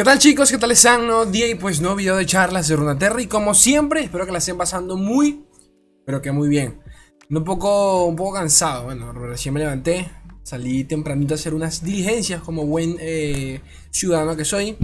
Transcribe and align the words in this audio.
¿Qué 0.00 0.04
tal 0.04 0.18
chicos? 0.18 0.50
¿Qué 0.50 0.56
tal 0.56 0.70
están? 0.70 1.06
No 1.06 1.26
día 1.26 1.46
y 1.46 1.56
pues 1.56 1.82
no 1.82 1.94
video 1.94 2.16
de 2.16 2.24
charlas 2.24 2.66
de 2.68 2.74
Runaterra 2.74 3.20
y 3.20 3.26
como 3.26 3.52
siempre 3.52 4.00
espero 4.00 4.24
que 4.24 4.32
la 4.32 4.38
estén 4.38 4.56
pasando 4.56 4.96
muy, 4.96 5.44
pero 6.06 6.22
que 6.22 6.32
muy 6.32 6.48
bien. 6.48 6.80
Un 7.28 7.44
poco, 7.44 8.06
un 8.06 8.16
poco 8.16 8.32
cansado, 8.32 8.84
bueno, 8.84 9.12
recién 9.12 9.52
me 9.52 9.60
levanté, 9.60 10.10
salí 10.42 10.84
tempranito 10.84 11.34
a 11.34 11.36
hacer 11.36 11.52
unas 11.52 11.84
diligencias 11.84 12.40
como 12.40 12.64
buen 12.64 12.96
eh, 12.98 13.60
ciudadano 13.90 14.34
que 14.38 14.46
soy. 14.46 14.78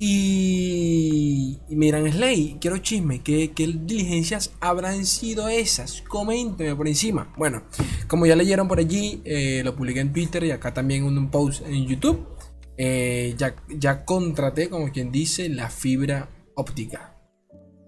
Y, 0.00 1.60
y 1.68 1.76
me 1.76 1.86
dirán, 1.86 2.10
Slay, 2.10 2.58
quiero 2.60 2.78
chisme, 2.78 3.22
¿qué, 3.22 3.52
¿qué, 3.52 3.68
diligencias 3.68 4.50
habrán 4.58 5.06
sido 5.06 5.48
esas? 5.48 6.02
Coménteme 6.02 6.74
por 6.74 6.88
encima. 6.88 7.32
Bueno, 7.36 7.62
como 8.08 8.26
ya 8.26 8.34
leyeron 8.34 8.66
por 8.66 8.80
allí, 8.80 9.22
eh, 9.24 9.62
lo 9.64 9.76
publiqué 9.76 10.00
en 10.00 10.12
Twitter 10.12 10.42
y 10.42 10.50
acá 10.50 10.74
también 10.74 11.04
un 11.04 11.30
post 11.30 11.64
en 11.64 11.86
YouTube. 11.86 12.37
Eh, 12.80 13.34
ya, 13.36 13.56
ya 13.68 14.04
contraté, 14.04 14.70
como 14.70 14.90
quien 14.92 15.10
dice, 15.10 15.48
la 15.48 15.68
fibra 15.68 16.28
óptica. 16.54 17.16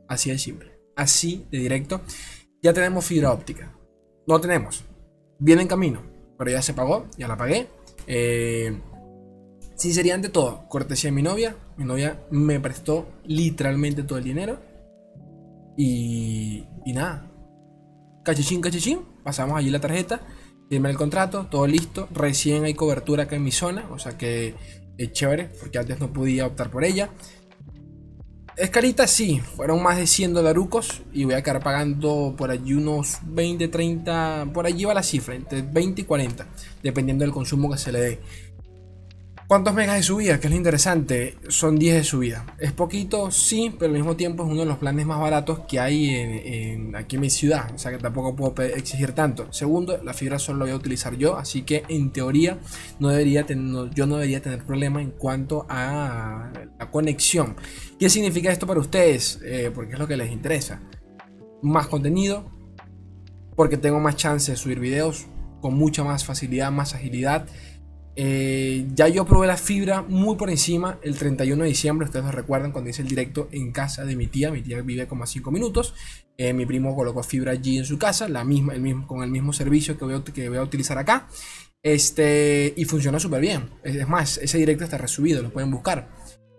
Así 0.08 0.30
de 0.30 0.38
simple. 0.38 0.72
Así 0.96 1.46
de 1.50 1.58
directo. 1.58 2.00
Ya 2.60 2.72
tenemos 2.72 3.04
fibra 3.04 3.32
óptica. 3.32 3.72
No 4.26 4.40
tenemos. 4.40 4.84
Viene 5.38 5.62
en 5.62 5.68
camino. 5.68 6.02
Pero 6.36 6.50
ya 6.50 6.60
se 6.60 6.74
pagó. 6.74 7.06
Ya 7.16 7.28
la 7.28 7.36
pagué. 7.36 7.68
Eh, 8.08 8.76
sinceridad 9.76 10.16
ante 10.16 10.28
todo. 10.28 10.68
Cortesía 10.68 11.08
de 11.08 11.14
mi 11.14 11.22
novia. 11.22 11.56
Mi 11.76 11.84
novia 11.84 12.26
me 12.30 12.58
prestó 12.58 13.06
literalmente 13.24 14.02
todo 14.02 14.18
el 14.18 14.24
dinero. 14.24 14.58
Y, 15.76 16.66
y 16.84 16.92
nada. 16.92 17.30
Cachichín, 18.24 18.60
cachichín. 18.60 19.02
Pasamos 19.22 19.56
allí 19.56 19.70
la 19.70 19.80
tarjeta. 19.80 20.20
Firmé 20.70 20.88
el 20.88 20.96
contrato. 20.96 21.48
Todo 21.50 21.66
listo. 21.66 22.08
Recién 22.12 22.62
hay 22.62 22.74
cobertura 22.74 23.24
acá 23.24 23.34
en 23.34 23.42
mi 23.42 23.50
zona. 23.50 23.86
O 23.90 23.98
sea 23.98 24.16
que 24.16 24.54
es 24.96 25.12
chévere, 25.12 25.50
porque 25.60 25.78
antes 25.78 25.98
no 25.98 26.12
podía 26.12 26.46
optar 26.46 26.70
por 26.70 26.84
ella. 26.84 27.10
Es 28.56 28.70
carita, 28.70 29.06
sí, 29.06 29.40
fueron 29.40 29.82
más 29.82 29.96
de 29.96 30.06
100 30.06 30.34
dolarucos 30.34 31.02
y 31.12 31.24
voy 31.24 31.34
a 31.34 31.42
quedar 31.42 31.62
pagando 31.62 32.34
por 32.36 32.50
allí 32.50 32.74
unos 32.74 33.18
20, 33.24 33.68
30, 33.68 34.50
por 34.52 34.66
allí 34.66 34.84
va 34.84 34.92
la 34.92 35.02
cifra, 35.02 35.34
entre 35.34 35.62
20 35.62 36.02
y 36.02 36.04
40, 36.04 36.46
dependiendo 36.82 37.24
del 37.24 37.32
consumo 37.32 37.70
que 37.70 37.78
se 37.78 37.90
le 37.90 38.00
dé. 38.00 38.20
¿Cuántos 39.50 39.74
megas 39.74 39.96
de 39.96 40.04
subida? 40.04 40.38
Que 40.38 40.46
es 40.46 40.52
lo 40.52 40.56
interesante. 40.56 41.36
Son 41.48 41.76
10 41.76 41.96
de 41.96 42.04
subida. 42.04 42.46
Es 42.60 42.70
poquito, 42.70 43.32
sí, 43.32 43.74
pero 43.76 43.90
al 43.90 43.98
mismo 43.98 44.14
tiempo 44.14 44.44
es 44.44 44.48
uno 44.48 44.60
de 44.60 44.66
los 44.66 44.78
planes 44.78 45.04
más 45.06 45.18
baratos 45.18 45.62
que 45.66 45.80
hay 45.80 46.08
en, 46.08 46.94
aquí 46.94 47.16
en 47.16 47.22
mi 47.22 47.30
ciudad. 47.30 47.68
O 47.74 47.76
sea 47.76 47.90
que 47.90 47.98
tampoco 47.98 48.36
puedo 48.36 48.62
exigir 48.62 49.10
tanto. 49.10 49.52
Segundo, 49.52 50.00
la 50.04 50.14
fibra 50.14 50.38
solo 50.38 50.60
la 50.60 50.64
voy 50.66 50.72
a 50.74 50.76
utilizar 50.76 51.16
yo. 51.16 51.36
Así 51.36 51.62
que 51.62 51.82
en 51.88 52.12
teoría 52.12 52.60
yo 53.00 54.06
no 54.06 54.18
debería 54.18 54.40
tener 54.40 54.64
problema 54.64 55.02
en 55.02 55.10
cuanto 55.10 55.66
a 55.68 56.52
la 56.78 56.90
conexión. 56.92 57.56
¿Qué 57.98 58.08
significa 58.08 58.52
esto 58.52 58.68
para 58.68 58.78
ustedes? 58.78 59.40
Eh, 59.44 59.72
porque 59.74 59.94
es 59.94 59.98
lo 59.98 60.06
que 60.06 60.16
les 60.16 60.30
interesa. 60.30 60.80
Más 61.60 61.88
contenido. 61.88 62.48
Porque 63.56 63.76
tengo 63.76 63.98
más 63.98 64.14
chance 64.14 64.52
de 64.52 64.56
subir 64.56 64.78
videos 64.78 65.26
con 65.60 65.74
mucha 65.74 66.04
más 66.04 66.24
facilidad, 66.24 66.70
más 66.70 66.94
agilidad. 66.94 67.48
Eh, 68.22 68.86
ya 68.94 69.08
yo 69.08 69.24
probé 69.24 69.46
la 69.46 69.56
fibra 69.56 70.02
muy 70.02 70.36
por 70.36 70.50
encima 70.50 70.98
el 71.02 71.16
31 71.16 71.62
de 71.62 71.70
diciembre. 71.70 72.04
Ustedes 72.04 72.26
lo 72.26 72.30
recuerdan 72.30 72.70
cuando 72.70 72.90
hice 72.90 73.00
el 73.00 73.08
directo 73.08 73.48
en 73.50 73.72
casa 73.72 74.04
de 74.04 74.14
mi 74.14 74.26
tía. 74.26 74.50
Mi 74.50 74.60
tía 74.60 74.82
vive 74.82 75.08
como 75.08 75.24
a 75.24 75.26
5 75.26 75.50
minutos. 75.50 75.94
Eh, 76.36 76.52
mi 76.52 76.66
primo 76.66 76.94
colocó 76.94 77.22
fibra 77.22 77.52
allí 77.52 77.78
en 77.78 77.86
su 77.86 77.98
casa, 77.98 78.28
la 78.28 78.44
misma, 78.44 78.74
el 78.74 78.82
mismo, 78.82 79.06
con 79.06 79.22
el 79.22 79.30
mismo 79.30 79.54
servicio 79.54 79.96
que 79.96 80.04
voy 80.04 80.16
a, 80.16 80.22
que 80.22 80.50
voy 80.50 80.58
a 80.58 80.62
utilizar 80.62 80.98
acá. 80.98 81.28
Este, 81.82 82.74
y 82.76 82.84
funciona 82.84 83.18
súper 83.18 83.40
bien. 83.40 83.70
Es 83.84 84.06
más, 84.06 84.36
ese 84.36 84.58
directo 84.58 84.84
está 84.84 84.98
resubido, 84.98 85.40
lo 85.42 85.50
pueden 85.50 85.70
buscar. 85.70 86.10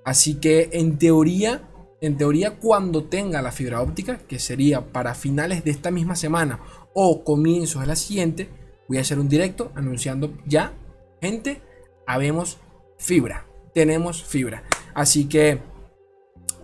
Así 0.03 0.39
que 0.39 0.71
en 0.73 0.97
teoría, 0.97 1.69
en 2.01 2.17
teoría, 2.17 2.57
cuando 2.57 3.03
tenga 3.03 3.39
la 3.43 3.51
fibra 3.51 3.81
óptica, 3.81 4.17
que 4.17 4.39
sería 4.39 4.91
para 4.91 5.13
finales 5.13 5.63
de 5.63 5.69
esta 5.69 5.91
misma 5.91 6.15
semana 6.15 6.59
o 6.95 7.23
comienzos 7.23 7.81
de 7.81 7.87
la 7.87 7.95
siguiente, 7.95 8.49
voy 8.87 8.97
a 8.97 9.01
hacer 9.01 9.19
un 9.19 9.29
directo 9.29 9.71
anunciando 9.75 10.35
ya 10.47 10.73
Gente, 11.21 11.61
habemos 12.07 12.57
fibra. 12.97 13.45
Tenemos 13.73 14.23
fibra. 14.23 14.63
Así 14.95 15.25
que, 15.29 15.59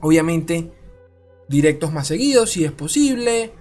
obviamente, 0.02 0.72
directos 1.48 1.94
más 1.94 2.08
seguidos 2.08 2.52
si 2.52 2.66
es 2.66 2.72
posible. 2.72 3.54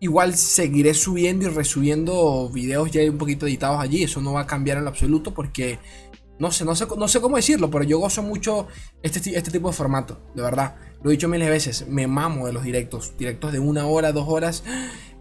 Igual 0.00 0.34
seguiré 0.34 0.94
subiendo 0.94 1.46
y 1.46 1.50
resubiendo 1.50 2.48
videos 2.50 2.90
ya 2.90 3.02
un 3.02 3.18
poquito 3.18 3.46
editados 3.46 3.80
allí. 3.80 4.02
Eso 4.04 4.22
no 4.22 4.32
va 4.32 4.40
a 4.40 4.46
cambiar 4.46 4.78
en 4.78 4.84
lo 4.84 4.90
absoluto 4.90 5.34
porque 5.34 5.78
no 6.38 6.50
sé, 6.50 6.64
no 6.64 6.74
sé, 6.74 6.86
no 6.96 7.08
sé 7.08 7.20
cómo 7.20 7.36
decirlo, 7.36 7.70
pero 7.70 7.84
yo 7.84 7.98
gozo 7.98 8.22
mucho 8.22 8.68
este, 9.02 9.36
este 9.36 9.50
tipo 9.50 9.68
de 9.68 9.74
formato, 9.74 10.20
de 10.34 10.42
verdad. 10.42 10.76
Lo 11.02 11.10
he 11.10 11.12
dicho 11.12 11.28
miles 11.28 11.46
de 11.46 11.52
veces, 11.52 11.88
me 11.88 12.06
mamo 12.06 12.46
de 12.46 12.52
los 12.52 12.64
directos. 12.64 13.16
Directos 13.18 13.52
de 13.52 13.58
una 13.58 13.86
hora, 13.86 14.12
dos 14.12 14.26
horas. 14.28 14.64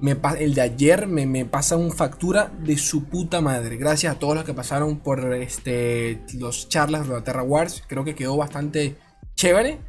Me, 0.01 0.17
el 0.39 0.53
de 0.53 0.61
ayer 0.61 1.07
me, 1.07 1.25
me 1.25 1.45
pasa 1.45 1.77
un 1.77 1.91
factura 1.91 2.51
de 2.63 2.77
su 2.77 3.05
puta 3.05 3.41
madre. 3.41 3.77
Gracias 3.77 4.15
a 4.15 4.19
todos 4.19 4.35
los 4.35 4.43
que 4.43 4.53
pasaron 4.53 4.99
por 4.99 5.33
este, 5.33 6.21
los 6.37 6.67
charlas 6.69 7.07
de 7.07 7.13
la 7.13 7.23
Terra 7.23 7.43
Wars. 7.43 7.83
Creo 7.87 8.03
que 8.03 8.15
quedó 8.15 8.37
bastante 8.37 8.95
chévere. 9.35 9.79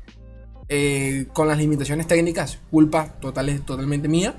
Eh, 0.69 1.27
con 1.33 1.47
las 1.47 1.59
limitaciones 1.59 2.09
técnicas, 2.09 2.59
culpa 2.71 3.12
total, 3.21 3.61
totalmente 3.61 4.09
mía. 4.09 4.34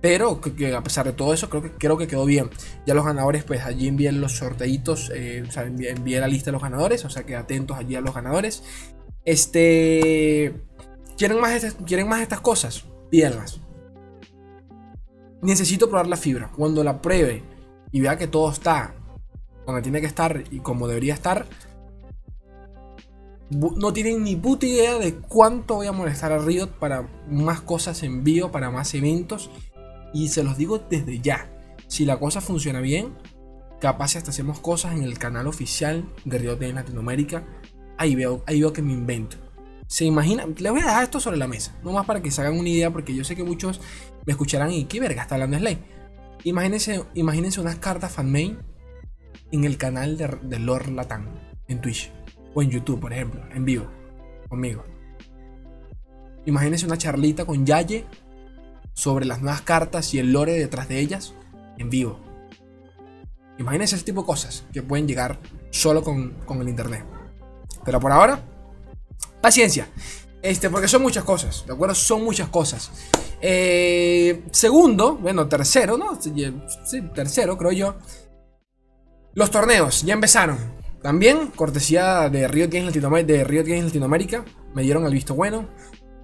Pero 0.00 0.40
que, 0.40 0.74
a 0.74 0.82
pesar 0.82 1.06
de 1.06 1.12
todo 1.12 1.34
eso, 1.34 1.50
creo 1.50 1.62
que, 1.62 1.70
creo 1.72 1.98
que 1.98 2.06
quedó 2.06 2.24
bien. 2.24 2.50
Ya 2.86 2.94
los 2.94 3.04
ganadores, 3.04 3.42
pues 3.42 3.64
allí 3.64 3.88
envié 3.88 4.12
los 4.12 4.36
sorteitos, 4.36 5.10
eh, 5.12 5.44
la 6.06 6.28
lista 6.28 6.46
de 6.46 6.52
los 6.52 6.62
ganadores, 6.62 7.04
o 7.04 7.10
sea 7.10 7.24
que 7.24 7.34
atentos 7.34 7.76
allí 7.76 7.96
a 7.96 8.00
los 8.00 8.14
ganadores. 8.14 8.62
Este. 9.24 10.54
¿Quieren 11.16 11.40
más, 11.40 11.52
estas, 11.52 11.74
¿quieren 11.84 12.08
más 12.08 12.22
estas 12.22 12.40
cosas? 12.40 12.84
Pídanlas. 13.10 13.60
Necesito 15.42 15.88
probar 15.88 16.08
la 16.08 16.16
fibra. 16.16 16.50
Cuando 16.56 16.82
la 16.82 17.00
pruebe 17.00 17.42
y 17.92 18.00
vea 18.00 18.16
que 18.16 18.26
todo 18.26 18.50
está 18.50 18.94
donde 19.66 19.82
tiene 19.82 20.00
que 20.00 20.06
estar 20.06 20.44
y 20.50 20.60
como 20.60 20.88
debería 20.88 21.14
estar, 21.14 21.46
no 23.50 23.92
tienen 23.92 24.24
ni 24.24 24.36
puta 24.36 24.66
idea 24.66 24.98
de 24.98 25.14
cuánto 25.14 25.76
voy 25.76 25.86
a 25.86 25.92
molestar 25.92 26.32
a 26.32 26.38
Riot 26.38 26.68
para 26.78 27.08
más 27.30 27.60
cosas 27.60 28.02
en 28.02 28.24
vivo, 28.24 28.50
para 28.50 28.70
más 28.70 28.94
eventos 28.94 29.50
y 30.12 30.28
se 30.28 30.42
los 30.42 30.56
digo 30.56 30.78
desde 30.78 31.20
ya. 31.20 31.50
Si 31.86 32.04
la 32.04 32.18
cosa 32.18 32.40
funciona 32.40 32.80
bien, 32.80 33.14
capaz 33.80 34.16
hasta 34.16 34.30
hacemos 34.30 34.60
cosas 34.60 34.94
en 34.94 35.02
el 35.02 35.18
canal 35.18 35.46
oficial 35.46 36.04
de 36.24 36.38
Riot 36.38 36.62
en 36.62 36.74
Latinoamérica. 36.74 37.46
Ahí 37.96 38.14
veo, 38.14 38.42
ahí 38.46 38.60
veo 38.60 38.72
que 38.72 38.82
me 38.82 38.92
invento. 38.92 39.36
Se 39.88 40.04
imaginan, 40.04 40.54
les 40.58 40.70
voy 40.70 40.82
a 40.82 40.84
dejar 40.84 41.02
esto 41.02 41.18
sobre 41.18 41.38
la 41.38 41.48
mesa, 41.48 41.74
no 41.82 41.92
más 41.92 42.06
para 42.06 42.22
que 42.22 42.30
se 42.30 42.40
hagan 42.40 42.58
una 42.58 42.68
idea, 42.68 42.92
porque 42.92 43.14
yo 43.14 43.24
sé 43.24 43.34
que 43.34 43.42
muchos 43.42 43.80
me 44.26 44.32
escucharán 44.32 44.70
y 44.70 44.84
qué 44.84 45.00
verga 45.00 45.22
está 45.22 45.34
hablando 45.34 45.58
Slay. 45.58 45.78
Imagínense, 46.44 47.02
imagínense 47.14 47.60
unas 47.60 47.76
cartas 47.76 48.12
fanmail 48.12 48.58
en 49.50 49.64
el 49.64 49.78
canal 49.78 50.16
de, 50.16 50.58
Lord 50.58 50.90
Latam, 50.90 51.26
en 51.66 51.80
Twitch 51.80 52.12
o 52.54 52.62
en 52.62 52.70
YouTube, 52.70 53.00
por 53.00 53.12
ejemplo, 53.12 53.42
en 53.52 53.64
vivo, 53.64 53.90
conmigo. 54.48 54.84
Imagínense 56.44 56.86
una 56.86 56.98
charlita 56.98 57.44
con 57.44 57.66
Yaye 57.66 58.04
sobre 58.92 59.24
las 59.24 59.40
nuevas 59.40 59.62
cartas 59.62 60.12
y 60.14 60.18
el 60.18 60.32
lore 60.32 60.52
detrás 60.52 60.88
de 60.88 61.00
ellas 61.00 61.34
en 61.78 61.90
vivo. 61.90 62.20
Imagínense 63.58 63.96
ese 63.96 64.04
tipo 64.04 64.20
de 64.20 64.26
cosas 64.26 64.64
que 64.72 64.82
pueden 64.82 65.08
llegar 65.08 65.38
solo 65.70 66.02
con, 66.02 66.34
el 66.60 66.68
internet. 66.68 67.04
Pero 67.84 68.00
por 68.00 68.12
ahora, 68.12 68.40
paciencia. 69.40 69.88
Este, 70.40 70.70
porque 70.70 70.86
son 70.86 71.02
muchas 71.02 71.24
cosas, 71.24 71.64
¿de 71.66 71.72
acuerdo? 71.72 71.94
Son 71.94 72.22
muchas 72.22 72.48
cosas. 72.48 72.90
Eh, 73.40 74.44
segundo, 74.52 75.16
bueno, 75.16 75.48
tercero, 75.48 75.96
¿no? 75.96 76.18
Sí, 76.20 77.02
tercero, 77.14 77.58
creo 77.58 77.72
yo. 77.72 77.96
Los 79.34 79.50
torneos 79.50 80.02
ya 80.02 80.14
empezaron. 80.14 80.58
También, 81.02 81.48
cortesía 81.48 82.28
de 82.28 82.48
Riot 82.48 82.68
Games 82.70 82.86
Latinoamérica, 82.86 83.32
de 83.32 83.82
Latinoamérica 83.82 84.44
me 84.74 84.82
dieron 84.82 85.06
el 85.06 85.12
visto 85.12 85.34
bueno. 85.34 85.68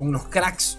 Unos 0.00 0.24
cracks 0.24 0.78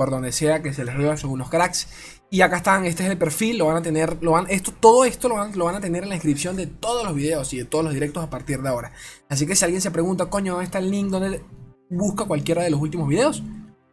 por 0.00 0.10
donde 0.10 0.32
sea 0.32 0.62
que 0.62 0.72
se 0.72 0.82
les 0.82 0.96
vea, 0.96 1.16
son 1.18 1.30
unos 1.30 1.50
cracks. 1.50 2.19
Y 2.32 2.42
acá 2.42 2.58
están, 2.58 2.84
este 2.84 3.02
es 3.02 3.10
el 3.10 3.18
perfil, 3.18 3.58
lo 3.58 3.66
van 3.66 3.78
a 3.78 3.82
tener, 3.82 4.22
lo 4.22 4.32
van, 4.32 4.46
esto, 4.48 4.72
todo 4.78 5.04
esto 5.04 5.28
lo 5.28 5.34
van, 5.34 5.58
lo 5.58 5.64
van 5.64 5.74
a 5.74 5.80
tener 5.80 6.04
en 6.04 6.10
la 6.10 6.14
descripción 6.14 6.54
de 6.54 6.68
todos 6.68 7.04
los 7.04 7.14
videos 7.14 7.52
y 7.52 7.58
de 7.58 7.64
todos 7.64 7.84
los 7.84 7.92
directos 7.92 8.22
a 8.22 8.30
partir 8.30 8.62
de 8.62 8.68
ahora. 8.68 8.92
Así 9.28 9.46
que 9.46 9.56
si 9.56 9.64
alguien 9.64 9.80
se 9.80 9.90
pregunta, 9.90 10.26
coño, 10.26 10.52
¿dónde 10.52 10.66
está 10.66 10.78
el 10.78 10.90
link 10.90 11.08
donde 11.08 11.42
busca 11.90 12.24
cualquiera 12.26 12.62
de 12.62 12.70
los 12.70 12.80
últimos 12.80 13.08
videos? 13.08 13.42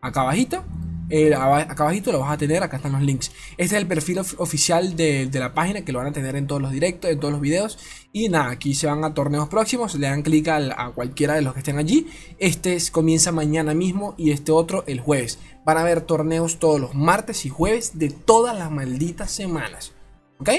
Acá 0.02 0.22
abajito 0.22 0.64
eh, 1.10 1.34
acá 1.34 1.84
abajito 1.84 2.12
lo 2.12 2.20
vas 2.20 2.34
a 2.34 2.38
tener, 2.38 2.62
acá 2.62 2.78
están 2.78 2.92
los 2.92 3.02
links. 3.02 3.32
Este 3.52 3.76
es 3.76 3.82
el 3.82 3.88
perfil 3.88 4.20
oficial 4.20 4.96
de, 4.98 5.30
la 5.34 5.54
página 5.54 5.86
que 5.86 5.92
lo 5.94 6.00
van 6.00 6.10
a 6.10 6.12
tener 6.12 6.36
en 6.36 6.48
todos 6.48 6.62
los 6.62 6.72
directos, 6.72 7.10
en 7.10 7.20
todos 7.20 7.32
los 7.32 7.42
videos. 7.42 7.80
Y 8.12 8.28
nada, 8.30 8.52
aquí 8.52 8.74
se 8.74 8.88
van 8.88 9.04
a 9.04 9.14
torneos 9.14 9.48
próximos, 9.48 9.96
le 9.96 10.08
dan 10.08 10.22
clic 10.22 10.48
a, 10.50 10.92
cualquiera 10.94 11.36
de 11.36 11.42
los 11.42 11.54
que 11.54 11.60
estén 11.60 11.78
allí. 11.78 12.08
Este 12.40 12.78
comienza 12.92 13.32
mañana 13.32 13.74
mismo 13.74 14.16
y 14.18 14.32
este 14.32 14.52
otro 14.52 14.84
el 14.88 15.00
jueves. 15.00 15.40
Van 15.64 15.78
a 15.78 15.82
haber 15.82 16.02
torneos 16.02 16.60
todos 16.60 16.80
los 16.80 16.94
martes 16.94 17.46
y 17.46 17.50
jueves 17.50 17.98
de 17.98 18.10
todas 18.10 18.58
las 18.58 18.70
malditas 18.70 19.32
semanas. 19.32 19.94
¿Ok? 20.40 20.50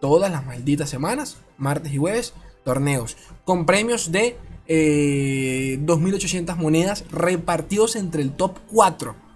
Todas 0.00 0.30
las 0.30 0.46
malditas 0.46 0.88
semanas, 0.88 1.38
martes 1.56 1.92
y 1.92 1.98
jueves, 1.98 2.32
torneos. 2.64 3.16
Con 3.44 3.66
premios 3.66 4.12
de 4.12 4.36
2.800 4.68 6.56
monedas 6.56 7.04
repartidos 7.10 7.96
entre 7.96 8.22
el 8.22 8.32
top 8.32 8.58
4. 8.70 9.27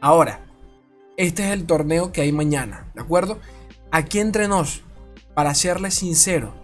Ahora, 0.00 0.40
este 1.16 1.46
es 1.46 1.52
el 1.52 1.66
torneo 1.66 2.12
que 2.12 2.20
hay 2.20 2.32
mañana, 2.32 2.90
¿de 2.94 3.00
acuerdo? 3.00 3.38
Aquí 3.90 4.18
entre 4.18 4.48
nos, 4.48 4.82
para 5.34 5.54
serles 5.54 5.94
sincero, 5.94 6.54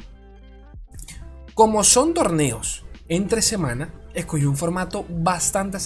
como 1.55 1.85
son 1.85 2.15
torneos 2.15 2.85
entre 3.09 3.43
semana, 3.43 3.93
escogí 4.15 4.45
un 4.45 4.57
formato 4.57 5.07
bastante 5.09 5.79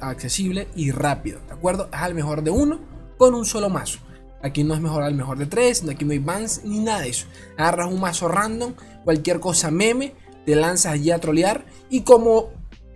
accesible 0.00 0.68
y 0.74 0.90
rápido, 0.90 1.40
¿de 1.46 1.54
acuerdo? 1.54 1.88
Es 1.92 2.00
al 2.00 2.14
mejor 2.14 2.42
de 2.42 2.50
uno 2.50 2.80
con 3.16 3.34
un 3.34 3.44
solo 3.44 3.70
mazo. 3.70 3.98
Aquí 4.42 4.64
no 4.64 4.74
es 4.74 4.80
mejor 4.80 5.02
al 5.02 5.14
mejor 5.14 5.38
de 5.38 5.46
tres, 5.46 5.84
aquí 5.88 6.04
no 6.04 6.12
hay 6.12 6.18
bans 6.18 6.62
ni 6.64 6.80
nada 6.80 7.00
de 7.00 7.10
eso. 7.10 7.26
Agarras 7.58 7.88
un 7.88 8.00
mazo 8.00 8.28
random, 8.28 8.74
cualquier 9.04 9.40
cosa 9.40 9.70
meme, 9.70 10.14
te 10.46 10.56
lanzas 10.56 10.92
allí 10.92 11.10
a 11.10 11.18
trolear 11.18 11.64
y 11.90 12.02
como 12.02 12.50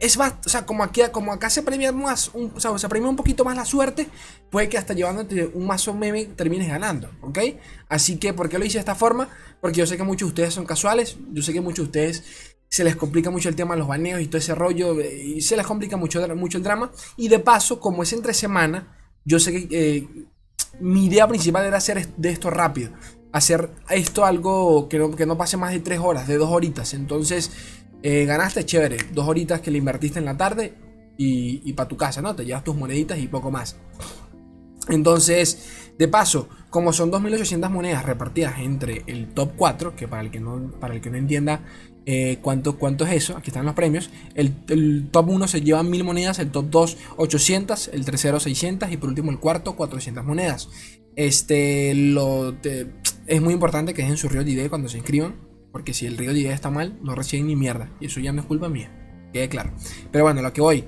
es 0.05 0.19
o 0.19 0.49
sea, 0.49 0.67
como 0.67 0.85
aquí 0.85 1.01
como 1.13 1.33
acá 1.33 1.51
se 1.51 1.63
premia 1.63 1.93
más, 1.93 2.31
un, 2.35 2.53
o 2.55 2.61
sea, 2.61 2.77
se 2.79 2.89
premia 2.89 3.09
un 3.09 3.17
poquito 3.17 3.45
más 3.45 3.57
la 3.57 3.65
suerte, 3.65 4.09
puede 4.51 4.69
que 4.69 4.79
hasta 4.79 4.95
llevándote 4.95 5.47
un 5.47 5.67
mazo 5.67 5.95
meme 5.95 6.27
termines 6.27 6.69
ganando, 6.69 7.11
¿ok? 7.23 7.39
Así 7.89 8.19
que, 8.19 8.33
¿por 8.33 8.49
qué 8.49 8.59
lo 8.59 8.65
hice 8.65 8.75
de 8.75 8.81
esta 8.81 8.95
forma? 8.95 9.29
Porque 9.61 9.79
yo 9.79 9.87
sé 9.87 9.97
que 9.97 10.03
muchos 10.03 10.29
de 10.29 10.31
ustedes 10.31 10.55
son 10.55 10.67
casuales, 10.67 11.17
yo 11.33 11.43
sé 11.43 11.53
que 11.53 11.61
muchos 11.61 11.87
de 11.87 11.89
ustedes 11.89 12.25
se 12.69 12.85
les 12.85 12.97
complica 12.97 13.31
mucho 13.31 13.49
el 13.49 13.57
tema 13.57 13.75
de 13.75 13.79
los 13.79 13.89
baneos 13.89 14.21
y 14.21 14.27
todo 14.27 14.39
ese 14.39 14.55
rollo, 14.55 14.99
eh, 15.01 15.23
y 15.37 15.41
se 15.41 15.57
les 15.57 15.67
complica 15.67 15.97
mucho, 15.97 16.27
mucho 16.37 16.59
el 16.59 16.65
drama, 16.65 16.91
y 17.17 17.29
de 17.29 17.39
paso, 17.39 17.81
como 17.81 18.03
es 18.03 18.13
entre 18.13 18.35
semana, 18.35 18.97
yo 19.25 19.39
sé 19.39 19.53
que 19.53 19.69
eh, 19.71 20.09
mi 20.81 21.07
idea 21.07 21.27
principal 21.29 21.65
era 21.65 21.79
hacer 21.79 22.09
de 22.17 22.31
esto 22.31 22.51
rápido, 22.51 22.91
hacer 23.33 23.71
esto 23.91 24.25
algo 24.25 24.89
que 24.89 24.99
no, 24.99 25.15
que 25.15 25.27
no 25.27 25.39
pase 25.39 25.57
más 25.57 25.73
de 25.73 25.81
3 25.81 26.01
horas, 26.01 26.29
de 26.29 26.37
2 26.37 26.51
horitas, 26.51 26.95
entonces 26.95 27.51
eh, 28.05 28.27
ganaste 28.27 28.67
chévere, 28.67 28.99
dos 29.15 29.27
horitas 29.27 29.63
que 29.63 29.71
le 29.71 29.79
invertiste 29.79 30.19
en 30.19 30.27
la 30.27 30.37
tarde 30.37 30.75
y, 31.17 31.73
para 31.73 31.89
tu 31.89 31.97
casa, 31.97 32.21
¿no? 32.21 32.37
Te 32.37 32.45
llevas 32.45 32.63
tus 32.63 32.77
moneditas 32.77 33.19
y 33.19 33.29
poco 33.29 33.51
más. 33.51 33.79
Entonces, 34.91 35.93
de 35.99 36.07
paso, 36.07 36.51
como 36.69 36.93
son 36.93 37.11
2.800 37.11 37.71
monedas 37.71 38.05
repartidas 38.05 38.59
entre 38.59 39.05
el 39.07 39.29
top 39.33 39.53
4, 39.57 39.97
que 39.97 40.07
para 40.07 40.21
el 40.21 40.31
que 40.31 40.39
no, 40.39 40.71
para 40.79 40.93
el 40.93 41.01
que 41.01 41.09
no 41.09 41.17
entienda 41.17 41.63
eh, 42.05 42.41
cuánto, 42.43 42.77
es 43.07 43.13
eso, 43.13 43.39
aquí 43.39 43.49
están 43.49 43.65
los 43.65 43.75
premios, 43.75 44.11
el, 44.35 45.09
top 45.11 45.31
1 45.31 45.49
se 45.49 45.63
lleva 45.63 45.83
1000 45.83 46.05
monedas, 46.05 46.39
el 46.41 46.51
top 46.51 46.67
2 46.69 46.99
800, 47.17 47.89
el 47.89 48.05
tercero 48.05 48.39
600 48.39 48.93
y 48.93 48.99
por 48.99 49.09
último 49.09 49.31
el 49.31 49.39
cuarto 49.39 49.77
400 49.77 50.23
monedas. 50.27 50.69
Este, 51.17 51.95
lo, 51.95 52.55
es 53.27 53.41
muy 53.41 53.55
importante 53.55 53.95
que 53.95 54.03
dejen 54.03 54.19
su 54.19 54.29
de 54.29 54.51
idea 54.51 54.69
cuando 54.69 54.91
se 54.91 54.99
inscriban, 54.99 55.37
porque 55.75 55.93
si 55.93 56.07
el 56.07 56.17
río 56.17 56.33
de 56.33 56.39
idea 56.39 56.55
está 56.55 56.71
mal, 56.71 56.97
no 57.03 57.17
reciben 57.17 57.49
ni 57.49 57.57
mierda. 57.57 57.91
Y 57.99 58.07
eso 58.07 58.21
ya 58.21 58.31
no 58.31 58.43
es 58.43 58.47
culpa 58.47 58.69
mía. 58.69 58.93
Quede 59.33 59.49
claro. 59.49 59.73
Pero 60.13 60.23
bueno, 60.23 60.41
lo 60.41 60.53
que 60.53 60.61
voy. 60.61 60.85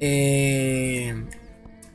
Eh, 0.00 1.24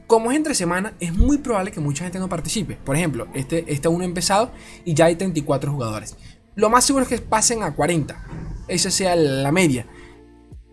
como 0.08 0.32
es 0.32 0.38
entre 0.38 0.56
semana, 0.56 0.96
es 1.00 1.16
muy 1.16 1.38
probable 1.38 1.72
que 1.72 1.80
mucha 1.80 2.06
gente 2.06 2.18
no 2.18 2.28
participe. 2.28 2.76
Por 2.76 2.96
ejemplo, 2.96 3.28
este, 3.36 3.72
este 3.72 3.88
uno 3.88 4.04
empezado 4.04 4.52
y 4.84 4.96
ya 4.96 5.06
hay 5.06 5.16
34 5.16 5.72
jugadores. 5.72 6.18
Lo 6.56 6.72
más 6.72 6.86
seguro 6.86 7.04
es 7.04 7.10
que 7.10 7.20
pasen 7.20 7.62
a 7.62 7.76
40. 7.76 8.26
Esa 8.68 8.90
sea 8.90 9.16
la 9.16 9.52
media. 9.52 9.86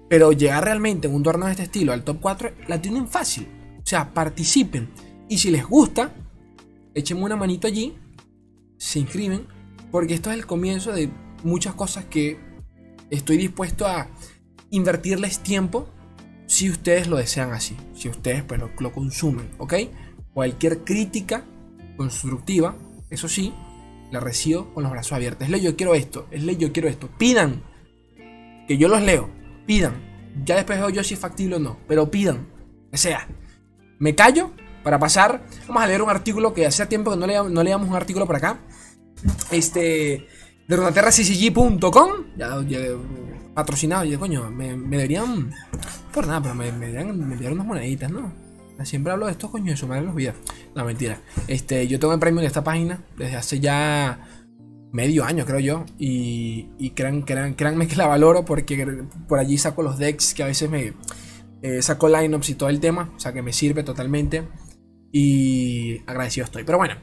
Pero 0.09 0.33
llegar 0.33 0.65
realmente 0.65 1.09
en 1.09 1.15
un 1.15 1.23
torneo 1.23 1.45
de 1.45 1.53
este 1.53 1.65
estilo 1.65 1.93
al 1.93 2.05
top 2.05 2.21
4 2.23 2.53
la 2.69 2.81
tienen 2.81 3.07
fácil. 3.07 3.47
O 3.83 3.87
sea, 3.87 4.15
participen. 4.15 4.89
Y 5.29 5.37
si 5.37 5.51
les 5.51 5.67
gusta, 5.67 6.15
échenme 6.95 7.23
una 7.23 7.37
manito 7.37 7.67
allí. 7.67 7.99
Se 8.79 8.99
inscriben. 8.99 9.47
Porque 9.91 10.15
esto 10.15 10.31
es 10.31 10.39
el 10.39 10.47
comienzo 10.47 10.93
de 10.93 11.11
muchas 11.43 11.75
cosas 11.75 12.05
que 12.07 12.39
estoy 13.11 13.37
dispuesto 13.37 13.87
a 13.87 14.09
invertirles 14.71 15.41
tiempo 15.41 15.89
si 16.47 16.69
ustedes 16.69 17.07
lo 17.07 17.17
desean 17.17 17.53
así, 17.53 17.77
si 17.95 18.09
ustedes 18.09 18.43
pues 18.43 18.61
lo, 18.61 18.93
consumen, 18.93 19.51
¿ok? 19.59 19.75
Cualquier 20.33 20.85
crítica 20.85 21.45
constructiva, 21.97 22.77
eso 23.09 23.29
sí, 23.29 23.55
la 24.11 24.19
recibo 24.19 24.75
con 24.75 24.83
los 24.83 24.91
brazos 24.91 25.13
abiertos. 25.13 25.45
Es 25.45 25.51
ley, 25.51 25.61
yo 25.61 25.77
quiero 25.77 25.95
esto, 25.95 26.27
es 26.33 26.43
ley, 26.43 26.57
yo 26.57 26.73
quiero 26.73 26.89
esto. 26.89 27.09
Pidan, 27.19 27.63
que 28.67 28.77
yo 28.77 28.89
los 28.89 29.01
leo, 29.03 29.31
pidan. 29.67 29.95
Ya 30.45 30.57
después 30.57 30.79
veo 30.79 30.91
yo 30.91 31.05
si 31.05 31.15
es 31.15 31.21
factible 31.21 31.57
o 31.57 31.61
no, 31.61 31.79
pero 31.87 32.11
pidan, 32.11 32.49
que 32.91 32.99
sea. 32.99 33.29
Me 34.01 34.17
callo 34.17 34.53
para 34.83 34.99
pasar, 34.99 35.45
vamos 35.69 35.83
a 35.83 35.87
leer 35.87 36.03
un 36.03 36.11
artículo 36.11 36.53
que 36.53 36.67
hace 36.67 36.85
tiempo 36.87 37.13
que 37.13 37.17
no, 37.17 37.27
leíamos, 37.27 37.53
no 37.53 37.63
leíamos 37.63 37.89
un 37.89 37.95
artículo 37.95 38.27
por 38.27 38.37
acá. 38.37 38.59
Este, 39.53 40.27
de 40.71 40.77
runaterraccg.com. 40.77 42.11
Ya, 42.37 42.57
patrocinado. 43.55 44.05
Y 44.05 44.17
coño, 44.17 44.49
me, 44.51 44.77
me, 44.77 44.97
deberían. 44.97 45.53
Por 46.15 46.29
nada, 46.29 46.41
pero 46.41 46.55
me, 46.55 46.71
me, 46.71 46.93
me 47.13 47.51
unas 47.51 47.67
moneditas, 47.67 48.11
¿no? 48.11 48.33
Siempre 48.85 49.13
hablo 49.13 49.27
de 49.27 49.33
esto, 49.33 49.51
coño, 49.51 49.73
de 49.73 49.77
su 49.77 49.89
madre 49.89 50.03
los 50.03 50.15
videos. 50.15 50.37
No, 50.77 50.85
mentira. 50.85 51.21
Este, 51.49 51.87
yo 51.89 51.99
tengo 51.99 52.15
el 52.15 52.21
premio 52.21 52.41
de 52.41 52.47
esta 52.47 52.63
página 52.63 53.05
desde 53.19 53.37
hace 53.37 53.61
ya 53.61 54.21
medio 54.93 55.25
año, 55.25 55.45
creo 55.45 55.59
yo. 55.59 55.85
Y, 55.99 56.69
y 56.79 56.91
crean, 56.91 57.23
crean, 57.23 57.55
créanme 57.55 57.89
que 57.89 57.97
la 57.97 58.07
valoro 58.07 58.45
porque 58.45 59.05
por 59.27 59.41
allí 59.41 59.59
saco 59.59 59.83
los 59.83 59.99
decks 59.99 60.35
que 60.35 60.45
a 60.45 60.47
veces 60.47 60.71
me 60.71 60.95
eh, 61.63 61.83
saco 61.83 62.09
lineups 62.09 62.49
y 62.49 62.55
todo 62.55 62.69
el 62.69 62.79
tema. 62.79 63.13
O 63.17 63.21
sea 63.21 63.33
que 63.33 63.43
me 63.43 63.53
sirve 63.53 63.83
totalmente. 63.83 64.45
Y 65.11 65.99
agradecido 66.07 66.45
estoy. 66.45 66.63
Pero 66.63 66.79
bueno. 66.79 66.95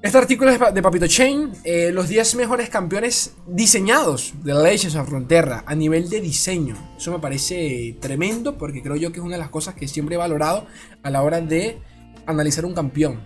Este 0.00 0.16
artículo 0.16 0.52
es 0.52 0.60
de 0.74 0.80
Papito 0.80 1.08
Chain, 1.08 1.50
eh, 1.64 1.90
los 1.90 2.08
10 2.08 2.36
mejores 2.36 2.68
campeones 2.68 3.34
diseñados 3.48 4.32
de 4.44 4.54
Legends 4.54 4.94
of 4.94 5.08
Frontera 5.08 5.64
a 5.66 5.74
nivel 5.74 6.08
de 6.08 6.20
diseño. 6.20 6.76
Eso 6.96 7.10
me 7.10 7.18
parece 7.18 7.96
tremendo 8.00 8.56
porque 8.56 8.80
creo 8.80 8.94
yo 8.94 9.10
que 9.10 9.18
es 9.18 9.24
una 9.24 9.34
de 9.34 9.40
las 9.40 9.50
cosas 9.50 9.74
que 9.74 9.88
siempre 9.88 10.14
he 10.14 10.18
valorado 10.18 10.66
a 11.02 11.10
la 11.10 11.20
hora 11.22 11.40
de 11.40 11.80
analizar 12.26 12.64
un 12.64 12.74
campeón. 12.74 13.24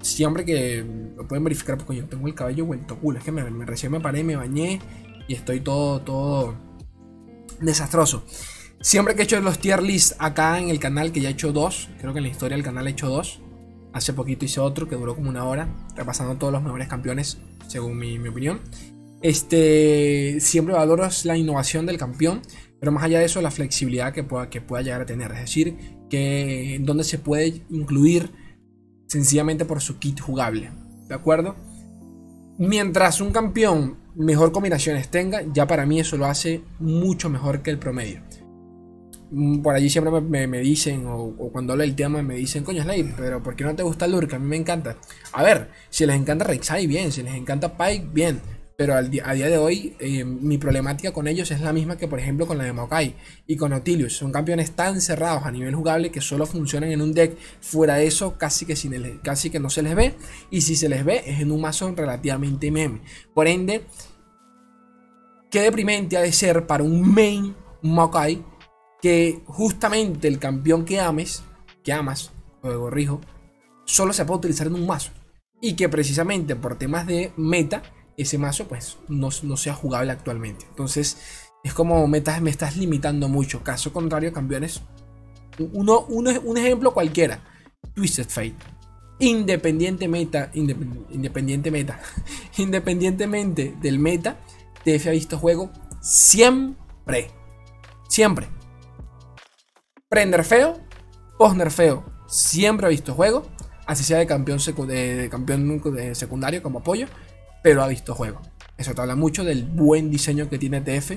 Siempre 0.00 0.44
que 0.44 0.86
lo 1.16 1.26
pueden 1.26 1.42
verificar, 1.42 1.76
porque 1.76 1.96
yo 1.96 2.04
tengo 2.06 2.28
el 2.28 2.36
cabello 2.36 2.66
vuelto 2.66 3.00
culo. 3.00 3.18
Es 3.18 3.24
que 3.24 3.32
me, 3.32 3.42
recién 3.66 3.90
me 3.90 3.98
paré, 3.98 4.22
me 4.22 4.36
bañé 4.36 4.78
y 5.26 5.34
estoy 5.34 5.58
todo, 5.58 6.02
todo 6.02 6.54
desastroso. 7.60 8.24
Siempre 8.80 9.16
que 9.16 9.22
he 9.22 9.24
hecho 9.24 9.40
los 9.40 9.58
tier 9.58 9.82
list 9.82 10.12
acá 10.20 10.60
en 10.60 10.68
el 10.68 10.78
canal, 10.78 11.10
que 11.10 11.20
ya 11.20 11.30
he 11.30 11.32
hecho 11.32 11.52
dos, 11.52 11.88
creo 11.98 12.12
que 12.12 12.20
en 12.20 12.26
la 12.26 12.30
historia 12.30 12.56
del 12.56 12.64
canal 12.64 12.86
he 12.86 12.90
hecho 12.90 13.08
dos 13.08 13.40
Hace 13.92 14.12
poquito 14.12 14.44
hice 14.44 14.60
otro 14.60 14.88
que 14.88 14.96
duró 14.96 15.14
como 15.14 15.28
una 15.28 15.44
hora, 15.44 15.68
repasando 15.94 16.36
todos 16.36 16.52
los 16.52 16.62
mejores 16.62 16.88
campeones, 16.88 17.38
según 17.68 17.98
mi, 17.98 18.16
opinión. 18.26 18.60
Este, 19.20 20.38
siempre 20.40 20.74
valoro 20.74 21.08
la 21.24 21.36
innovación 21.36 21.86
del 21.86 21.98
campeón, 21.98 22.42
pero 22.80 22.90
más 22.90 23.04
allá 23.04 23.20
de 23.20 23.26
eso, 23.26 23.40
la 23.42 23.50
flexibilidad 23.50 24.12
que 24.12 24.24
pueda, 24.24 24.50
que 24.50 24.60
pueda 24.60 24.82
llegar 24.82 25.02
a 25.02 25.06
tener. 25.06 25.30
Es 25.32 25.40
decir, 25.40 25.76
que 26.08 26.78
donde 26.82 27.04
se 27.04 27.18
puede 27.18 27.62
incluir 27.70 28.30
sencillamente 29.06 29.64
por 29.64 29.80
su 29.80 29.98
kit 29.98 30.20
jugable. 30.20 30.70
¿De 31.06 31.14
acuerdo? 31.14 31.54
Mientras 32.58 33.20
un 33.20 33.32
campeón 33.32 33.98
mejor 34.14 34.52
combinaciones 34.52 35.10
tenga, 35.10 35.42
ya 35.52 35.66
para 35.66 35.86
mí 35.86 36.00
eso 36.00 36.16
lo 36.16 36.26
hace 36.26 36.62
mucho 36.78 37.28
mejor 37.28 37.62
que 37.62 37.70
el 37.70 37.78
promedio. 37.78 38.22
Mm, 39.32 39.62
por 39.62 39.74
allí 39.74 39.88
siempre 39.88 40.20
me, 40.20 40.58
dicen, 40.58 41.06
o, 41.06 41.34
cuando 41.50 41.72
hablo 41.72 41.84
del 41.84 41.96
tema, 41.96 42.22
me 42.22 42.34
dicen, 42.36 42.64
coño, 42.64 42.82
Slade, 42.82 43.14
pero 43.16 43.42
¿por 43.42 43.56
qué 43.56 43.64
no 43.64 43.74
te 43.74 43.82
gusta 43.82 44.06
Lurk? 44.06 44.34
A 44.34 44.38
mí 44.38 44.46
me 44.46 44.56
encanta. 44.56 44.98
A 45.32 45.42
ver, 45.42 45.70
si 45.88 46.04
les 46.04 46.16
encanta 46.16 46.44
Rek'Sai, 46.44 46.86
bien, 46.86 47.10
si 47.10 47.22
les 47.22 47.34
encanta 47.34 47.76
Pike, 47.76 48.08
bien. 48.12 48.40
Pero 48.76 48.94
al 48.94 49.10
a 49.24 49.32
día 49.32 49.48
de 49.48 49.56
hoy, 49.58 49.96
eh, 50.00 50.24
mi 50.24 50.58
problemática 50.58 51.12
con 51.12 51.28
ellos 51.28 51.50
es 51.50 51.60
la 51.60 51.72
misma 51.72 51.96
que, 51.96 52.08
por 52.08 52.18
ejemplo, 52.18 52.46
con 52.46 52.58
la 52.58 52.64
de 52.64 52.72
Maokai 52.72 53.14
y 53.46 53.56
con 53.56 53.70
Nautilus. 53.70 54.16
Son 54.16 54.32
campeones 54.32 54.72
tan 54.72 55.00
cerrados 55.00 55.44
a 55.44 55.50
nivel 55.50 55.74
jugable 55.74 56.10
que 56.10 56.20
solo 56.20 56.46
funcionan 56.46 56.90
en 56.90 57.00
un 57.00 57.12
deck. 57.14 57.36
Fuera 57.60 57.94
de 57.96 58.06
eso, 58.06 58.36
casi 58.36 58.66
que, 58.66 58.76
sin 58.76 58.92
casi 59.22 59.50
que 59.50 59.60
no 59.60 59.70
se 59.70 59.82
les 59.82 59.94
ve. 59.94 60.14
Y 60.50 60.62
si 60.62 60.74
se 60.76 60.88
les 60.88 61.04
ve, 61.04 61.22
es 61.24 61.40
en 61.40 61.52
un 61.52 61.60
mazo 61.60 61.94
relativamente 61.94 62.70
meme. 62.70 63.02
Por 63.34 63.46
ende, 63.46 63.84
qué 65.50 65.60
deprimente 65.60 66.16
ha 66.16 66.22
de 66.22 66.32
ser 66.32 66.66
para 66.66 66.82
un 66.82 67.14
main 67.14 67.54
Maokai 67.82 68.42
que 69.02 69.42
justamente 69.46 70.28
el 70.28 70.38
campeón 70.38 70.84
que 70.84 71.00
ames, 71.00 71.42
que 71.82 71.92
amas, 71.92 72.30
o 72.62 72.68
corrijo, 72.68 73.20
solo 73.84 74.12
se 74.12 74.24
puede 74.24 74.38
utilizar 74.38 74.68
en 74.68 74.74
un 74.74 74.86
mazo. 74.86 75.10
Y 75.60 75.74
que 75.74 75.88
precisamente 75.88 76.56
por 76.56 76.78
temas 76.78 77.06
de 77.06 77.32
meta, 77.36 77.82
ese 78.16 78.38
mazo 78.38 78.66
pues 78.68 78.98
no, 79.08 79.30
sea 79.30 79.74
jugable 79.74 80.12
actualmente. 80.12 80.64
Entonces 80.68 81.18
es 81.64 81.74
como 81.74 82.06
metas, 82.06 82.40
me 82.40 82.50
estás 82.50 82.76
limitando 82.76 83.28
mucho. 83.28 83.62
Caso 83.62 83.92
contrario, 83.92 84.32
campeones. 84.32 84.82
Uno, 85.72 86.06
uno, 86.08 86.30
un 86.44 86.56
ejemplo 86.56 86.94
cualquiera. 86.94 87.42
Twisted 87.94 88.28
Fate. 88.28 88.54
Independiente 89.18 90.08
meta, 90.08 90.50
independiente 90.54 91.70
meta, 91.70 92.00
independientemente 92.56 93.76
del 93.80 94.00
meta, 94.00 94.40
TF 94.84 95.06
ha 95.08 95.10
visto 95.10 95.38
juego 95.38 95.70
siempre. 96.00 97.30
Siempre. 98.08 98.48
Pre-nerfeo, 100.12 100.78
post-nerfeo, 101.38 102.04
siempre 102.26 102.84
ha 102.84 102.90
visto 102.90 103.14
juego. 103.14 103.46
Así 103.86 104.04
sea 104.04 104.18
de 104.18 104.26
campeón, 104.26 104.58
de, 104.86 105.28
campeón 105.30 105.80
de 105.94 106.14
secundario 106.14 106.62
como 106.62 106.80
apoyo, 106.80 107.06
pero 107.62 107.82
ha 107.82 107.88
visto 107.88 108.14
juego. 108.14 108.42
Eso 108.76 108.92
te 108.92 109.00
habla 109.00 109.16
mucho 109.16 109.42
del 109.42 109.64
buen 109.64 110.10
diseño 110.10 110.50
que 110.50 110.58
tiene 110.58 110.82
TF 110.82 111.12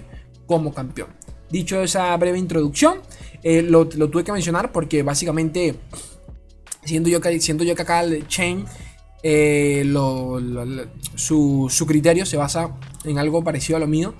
como 0.45 0.73
campeón. 0.73 1.09
dicho 1.49 1.81
esa 1.81 2.15
breve 2.15 2.39
introducción, 2.39 2.99
eh, 3.43 3.63
lo, 3.63 3.85
tuve 3.85 4.23
que 4.23 4.31
mencionar 4.31 4.71
porque 4.71 5.03
básicamente, 5.03 5.75
siendo 6.85 7.09
yo 7.09 7.19
que, 7.19 7.41
siendo 7.41 7.65
yo 7.65 7.75
que 7.75 7.81
acá 7.81 8.01
el 8.01 8.25
Chain, 8.29 8.63
eh, 9.23 9.83
su, 11.15 11.67
su, 11.69 11.85
criterio 11.85 12.25
se 12.25 12.37
basa 12.37 12.77
en 13.03 13.19
algo 13.19 13.43
parecido 13.43 13.75
a 13.75 13.81
lo 13.81 13.87
mío, 13.87 14.13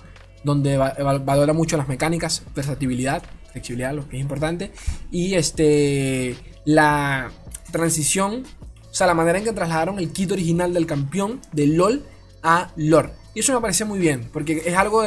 donde 0.44 0.76
valora 0.76 1.54
mucho 1.54 1.78
las 1.78 1.88
mecánicas, 1.88 2.44
versatilidad, 2.54 3.24
flexibilidad, 3.56 3.94
lo 3.94 4.08
que 4.10 4.18
es 4.18 4.22
importante, 4.22 4.72
y 5.12 5.36
este, 5.36 6.36
la 6.66 7.32
transición, 7.72 8.44
o 8.92 8.94
sea, 8.94 9.08
la 9.08 9.14
manera 9.14 9.38
en 9.38 9.46
que 9.46 9.54
trasladaron 9.54 9.98
el 9.98 10.12
kit 10.12 10.32
original 10.34 10.74
del 10.74 10.86
campeón 10.86 11.40
de 11.54 11.68
LOL 11.68 12.04
a 12.44 12.72
lore. 12.76 13.12
Y 13.34 13.40
eso 13.40 13.54
me 13.54 13.62
parece 13.62 13.86
muy 13.86 13.98
bien, 13.98 14.30
porque 14.34 14.62
es 14.66 14.76
algo 14.76 15.04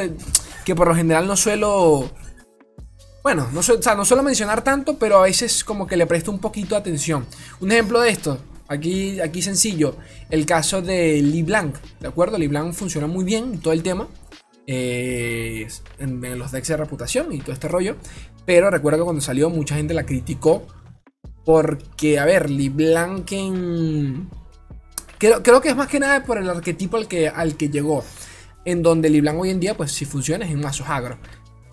que 0.65 0.75
por 0.75 0.89
lo 0.89 0.95
general 0.95 1.27
no 1.27 1.37
suelo... 1.37 2.11
Bueno, 3.23 3.49
no, 3.53 3.61
no 3.97 4.05
suelo 4.05 4.23
mencionar 4.23 4.65
tanto, 4.65 4.99
pero 4.99 5.19
a 5.19 5.23
veces 5.23 5.63
como 5.63 5.87
que 5.87 5.99
le 5.99 6.07
presto 6.07 6.31
un 6.31 6.39
poquito 6.39 6.75
de 6.75 6.81
atención. 6.81 7.27
Un 7.61 7.71
ejemplo 7.73 8.01
de 8.01 8.11
esto, 8.11 8.39
aquí, 8.69 9.21
aquí 9.21 9.43
sencillo, 9.43 9.97
el 10.31 10.47
caso 10.47 10.81
de 10.81 11.21
Lee 11.21 11.43
Blanc, 11.43 11.77
¿de 12.01 12.09
acuerdo? 12.09 12.39
Lee 12.39 12.49
Blanc 12.49 12.73
funciona 12.73 13.07
muy 13.07 13.25
bien 13.27 13.61
todo 13.61 13.75
el 13.75 13.83
tema. 13.83 14.09
Eh, 14.71 15.67
en, 15.99 16.39
los 16.39 16.53
decks 16.53 16.69
de 16.69 16.77
reputación 16.77 17.33
y 17.33 17.39
todo 17.39 17.53
este 17.53 17.69
rollo. 17.69 17.97
Pero 18.49 18.71
recuerdo 18.71 19.01
que 19.01 19.05
cuando 19.05 19.21
salió 19.21 19.51
mucha 19.51 19.75
gente 19.75 19.93
la 19.93 20.07
criticó. 20.07 20.67
Porque, 21.45 22.19
a 22.19 22.25
ver, 22.25 22.49
Lee 22.49 22.71
Blanc 22.71 23.31
en 23.33 24.31
Creo, 25.19 25.61
que 25.61 25.69
es 25.69 25.77
más 25.77 25.89
que 25.89 26.01
nada 26.01 26.25
por 26.25 26.39
el 26.39 26.49
arquetipo 26.49 26.97
al 26.97 27.09
que, 27.09 27.29
al 27.29 27.59
que 27.59 27.69
llegó. 27.69 28.03
En 28.65 28.83
donde 28.83 29.11
Liblan 29.11 29.37
hoy 29.37 29.51
en 29.51 29.61
día, 29.61 29.77
pues 29.77 29.93
si 29.93 30.07
funciona, 30.07 30.47
es 30.47 30.55
un 30.55 30.63
mazo 30.63 30.83
agro. 30.87 31.19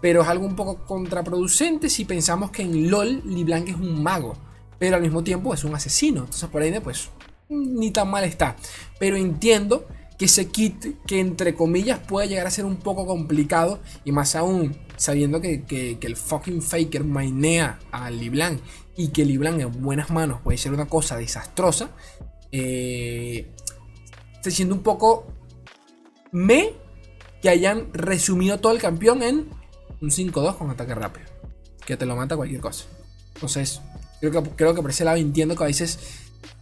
Pero 0.01 0.23
es 0.23 0.27
algo 0.27 0.45
un 0.45 0.57
poco 0.57 0.83
contraproducente 0.83 1.89
si 1.89 2.03
pensamos 2.03 2.51
que 2.51 2.63
en 2.63 2.91
LOL 2.91 3.21
Liblan 3.23 3.69
es 3.69 3.75
un 3.75 4.03
mago. 4.03 4.35
Pero 4.77 4.97
al 4.97 5.01
mismo 5.01 5.23
tiempo 5.23 5.53
es 5.53 5.63
un 5.63 5.75
asesino. 5.75 6.25
Entonces 6.25 6.49
por 6.49 6.61
ahí, 6.61 6.77
pues, 6.81 7.09
ni 7.47 7.91
tan 7.91 8.11
mal 8.11 8.25
está. 8.25 8.57
Pero 8.99 9.15
entiendo 9.15 9.87
que 10.17 10.25
ese 10.25 10.47
kit, 10.47 11.03
que 11.05 11.19
entre 11.19 11.55
comillas 11.55 11.99
puede 11.99 12.27
llegar 12.27 12.47
a 12.47 12.51
ser 12.51 12.65
un 12.65 12.77
poco 12.77 13.05
complicado. 13.05 13.79
Y 14.03 14.11
más 14.11 14.35
aún, 14.35 14.77
sabiendo 14.97 15.41
que, 15.41 15.97
el 16.01 16.15
fucking 16.15 16.61
faker 16.61 17.03
mainea 17.03 17.79
a 17.91 18.09
Liblan. 18.09 18.59
Y 18.97 19.09
que 19.09 19.25
Liblan 19.25 19.59
en 19.59 19.81
buenas 19.81 20.09
manos 20.09 20.41
puede 20.41 20.57
ser 20.57 20.71
una 20.71 20.87
cosa 20.87 21.17
desastrosa 21.17 21.89
eh, 22.57 23.51
está 24.35 24.49
siendo 24.49 24.75
un 24.75 24.81
poco 24.81 25.27
me 26.31 26.71
que 27.41 27.49
hayan 27.49 27.91
resumido 27.93 28.59
todo 28.59 28.71
el 28.71 28.79
campeón 28.79 29.23
en 29.23 29.49
un 30.01 30.09
5-2 30.09 30.57
con 30.57 30.69
ataque 30.69 30.95
rápido. 30.95 31.27
Que 31.85 31.97
te 31.97 32.05
lo 32.05 32.15
mata 32.15 32.37
cualquier 32.37 32.61
cosa. 32.61 32.85
Entonces, 33.33 33.81
creo 34.21 34.31
que, 34.31 34.49
creo 34.51 34.73
que 34.73 34.81
por 34.81 34.89
ese 34.89 35.03
lado 35.03 35.17
entiendo 35.17 35.55
que 35.55 35.63
a 35.63 35.67
veces 35.67 35.99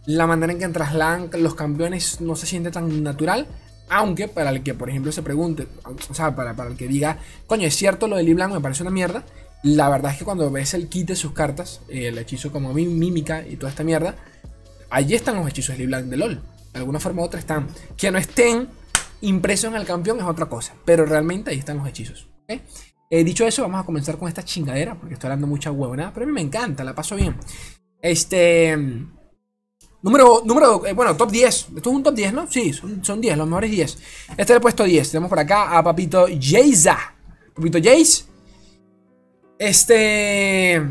la 0.06 0.26
manera 0.26 0.52
en 0.52 0.58
que 0.58 0.68
trasladan 0.68 1.30
los 1.38 1.54
campeones 1.54 2.20
no 2.20 2.36
se 2.36 2.46
siente 2.46 2.70
tan 2.70 3.02
natural. 3.02 3.46
Aunque 3.90 4.28
para 4.28 4.50
el 4.50 4.62
que, 4.62 4.72
por 4.72 4.88
ejemplo, 4.88 5.12
se 5.12 5.22
pregunte, 5.22 5.68
o 6.08 6.14
sea, 6.14 6.34
para, 6.34 6.56
para 6.56 6.70
el 6.70 6.76
que 6.76 6.88
diga, 6.88 7.18
coño, 7.46 7.66
es 7.66 7.76
cierto 7.76 8.08
lo 8.08 8.16
de 8.16 8.22
Liblan 8.22 8.52
me 8.52 8.60
parece 8.60 8.82
una 8.82 8.90
mierda. 8.90 9.24
La 9.62 9.88
verdad 9.88 10.12
es 10.12 10.18
que 10.18 10.24
cuando 10.24 10.50
ves 10.50 10.74
el 10.74 10.88
kit 10.88 11.08
de 11.08 11.16
sus 11.16 11.32
cartas, 11.32 11.80
el 11.88 12.18
hechizo 12.18 12.52
como 12.52 12.72
mímica 12.72 13.46
y 13.46 13.56
toda 13.56 13.70
esta 13.70 13.84
mierda, 13.84 14.14
allí 14.90 15.14
están 15.14 15.36
los 15.36 15.48
hechizos 15.48 15.78
de 15.78 15.86
Blanc 15.86 16.06
de 16.06 16.16
LOL. 16.16 16.42
De 16.72 16.80
alguna 16.80 17.00
forma 17.00 17.22
u 17.22 17.24
otra 17.24 17.40
están. 17.40 17.68
Que 17.96 18.10
no 18.10 18.18
estén 18.18 18.68
impresos 19.20 19.70
en 19.70 19.76
el 19.76 19.86
campeón 19.86 20.18
es 20.18 20.24
otra 20.24 20.46
cosa. 20.46 20.74
Pero 20.84 21.06
realmente 21.06 21.50
ahí 21.50 21.58
están 21.58 21.78
los 21.78 21.88
hechizos. 21.88 22.28
Eh, 22.46 23.24
dicho 23.24 23.46
eso, 23.46 23.62
vamos 23.62 23.80
a 23.80 23.84
comenzar 23.84 24.18
con 24.18 24.28
esta 24.28 24.44
chingadera. 24.44 24.96
Porque 24.96 25.14
estoy 25.14 25.28
hablando 25.28 25.46
mucha 25.46 25.70
huevonada. 25.70 26.12
Pero 26.12 26.24
a 26.24 26.26
mí 26.26 26.32
me 26.32 26.40
encanta, 26.40 26.84
la 26.84 26.94
paso 26.94 27.16
bien. 27.16 27.36
Este. 28.02 28.76
Número, 30.04 30.42
número, 30.44 30.84
eh, 30.84 30.92
bueno, 30.92 31.16
top 31.16 31.30
10. 31.30 31.68
Esto 31.76 31.90
es 31.90 31.96
un 31.96 32.02
top 32.02 32.14
10, 32.14 32.34
¿no? 32.34 32.46
Sí, 32.50 32.74
son, 32.74 33.02
son 33.02 33.22
10, 33.22 33.38
los 33.38 33.48
mejores 33.48 33.70
10. 33.70 33.98
Este 34.32 34.42
es 34.42 34.50
el 34.50 34.60
puesto 34.60 34.84
10. 34.84 35.10
Tenemos 35.10 35.30
por 35.30 35.38
acá 35.38 35.78
a 35.78 35.82
Papito 35.82 36.26
Jayza. 36.38 36.98
Papito 37.54 37.78
Jace. 37.82 38.24
Este. 39.58 40.82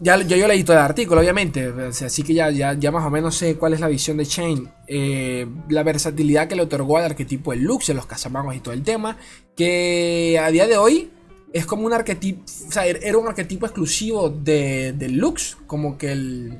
Ya, 0.00 0.20
yo 0.20 0.48
leí 0.48 0.64
todo 0.64 0.76
el 0.76 0.82
artículo, 0.82 1.20
obviamente, 1.20 1.72
así 2.04 2.24
que 2.24 2.34
ya, 2.34 2.50
ya, 2.50 2.90
más 2.90 3.06
o 3.06 3.10
menos 3.10 3.36
sé 3.36 3.54
cuál 3.54 3.74
es 3.74 3.78
la 3.78 3.86
visión 3.86 4.16
de 4.16 4.26
Chain. 4.26 4.68
Eh, 4.88 5.46
la 5.68 5.84
versatilidad 5.84 6.48
que 6.48 6.56
le 6.56 6.62
otorgó 6.62 6.96
al 6.96 7.04
arquetipo 7.04 7.52
del 7.52 7.62
Lux, 7.62 7.86
de 7.86 7.94
los 7.94 8.06
cazamagos 8.06 8.56
y 8.56 8.58
todo 8.58 8.74
el 8.74 8.82
tema, 8.82 9.16
que 9.54 10.40
a 10.42 10.50
día 10.50 10.66
de 10.66 10.76
hoy 10.76 11.12
es 11.52 11.66
como 11.66 11.86
un 11.86 11.92
arquetipo, 11.92 12.42
o 12.42 12.72
sea, 12.72 12.84
er, 12.84 12.98
era 13.04 13.16
un 13.16 13.28
arquetipo 13.28 13.64
exclusivo 13.64 14.28
de, 14.28 14.92
del 14.94 15.18
Lux, 15.18 15.56
como 15.68 15.96
que 15.96 16.10
el... 16.10 16.58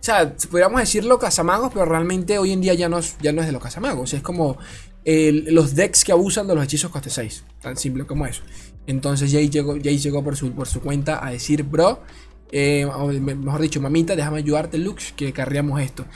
O 0.00 0.02
sea, 0.02 0.34
podríamos 0.50 0.80
decirlo 0.80 1.18
cazamagos, 1.18 1.70
pero 1.72 1.84
realmente 1.84 2.38
hoy 2.38 2.52
en 2.52 2.62
día 2.62 2.72
ya 2.72 2.88
no 2.88 2.98
es, 2.98 3.16
ya 3.20 3.32
no 3.32 3.42
es 3.42 3.46
de 3.46 3.52
los 3.52 3.62
cazamagos, 3.62 4.14
es 4.14 4.22
como 4.22 4.56
los 5.04 5.74
decks 5.74 6.04
que 6.04 6.12
abusan 6.12 6.46
de 6.46 6.54
los 6.54 6.64
hechizos 6.64 6.90
coste 6.90 7.10
6, 7.10 7.44
tan 7.60 7.76
simple 7.76 8.06
como 8.06 8.26
eso. 8.26 8.42
Entonces 8.86 9.30
Jay 9.30 9.50
llegó, 9.50 9.76
llegó 9.76 10.24
por, 10.24 10.36
su, 10.36 10.52
por 10.52 10.66
su 10.66 10.80
cuenta 10.80 11.24
a 11.24 11.30
decir, 11.30 11.62
bro, 11.64 12.00
eh, 12.50 12.86
mejor 13.20 13.60
dicho, 13.60 13.80
mamita, 13.80 14.16
déjame 14.16 14.38
ayudarte, 14.38 14.78
Lux, 14.78 15.12
que 15.12 15.32
carriamos 15.32 15.80
esto. 15.80 16.06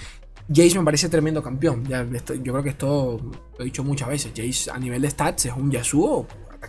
Jace 0.49 0.79
me 0.79 0.85
parece 0.85 1.09
tremendo 1.09 1.43
campeón. 1.43 1.85
Ya, 1.87 2.05
yo 2.05 2.53
creo 2.53 2.63
que 2.63 2.71
esto 2.71 3.21
lo 3.59 3.61
he 3.61 3.65
dicho 3.65 3.83
muchas 3.83 4.09
veces. 4.09 4.33
Jace 4.37 4.71
a 4.71 4.79
nivel 4.79 5.01
de 5.01 5.11
stats 5.11 5.47
es 5.47 5.53
un 5.57 5.71
Yasuo, 5.71 6.27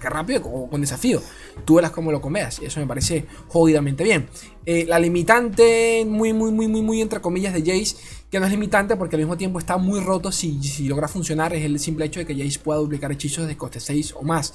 rápido 0.10 0.42
o 0.46 0.70
con 0.70 0.82
desafío. 0.82 1.22
Tú 1.66 1.76
verás 1.76 1.92
cómo 1.92 2.12
lo 2.12 2.22
comeas. 2.22 2.60
Y 2.62 2.66
eso 2.66 2.80
me 2.80 2.88
parece 2.88 3.26
jodidamente 3.48 4.04
bien. 4.04 4.28
Eh, 4.66 4.86
la 4.88 5.00
limitante, 5.00 6.06
muy, 6.08 6.34
muy, 6.34 6.52
muy, 6.52 6.68
muy, 6.68 6.82
muy 6.82 7.02
entre 7.02 7.22
comillas 7.22 7.54
de 7.54 7.60
Jace, 7.60 7.96
que 8.30 8.40
no 8.40 8.46
es 8.46 8.52
limitante 8.52 8.96
porque 8.96 9.16
al 9.16 9.22
mismo 9.22 9.38
tiempo 9.38 9.60
está 9.60 9.78
muy 9.78 10.00
roto 10.00 10.32
si, 10.32 10.62
si 10.64 10.88
logra 10.88 11.08
funcionar, 11.08 11.54
es 11.54 11.64
el 11.64 11.80
simple 11.80 12.06
hecho 12.06 12.20
de 12.20 12.26
que 12.26 12.36
Jace 12.36 12.60
pueda 12.60 12.80
duplicar 12.80 13.12
hechizos 13.12 13.48
de 13.48 13.56
coste 13.56 13.80
6 13.80 14.14
o 14.18 14.24
más. 14.24 14.54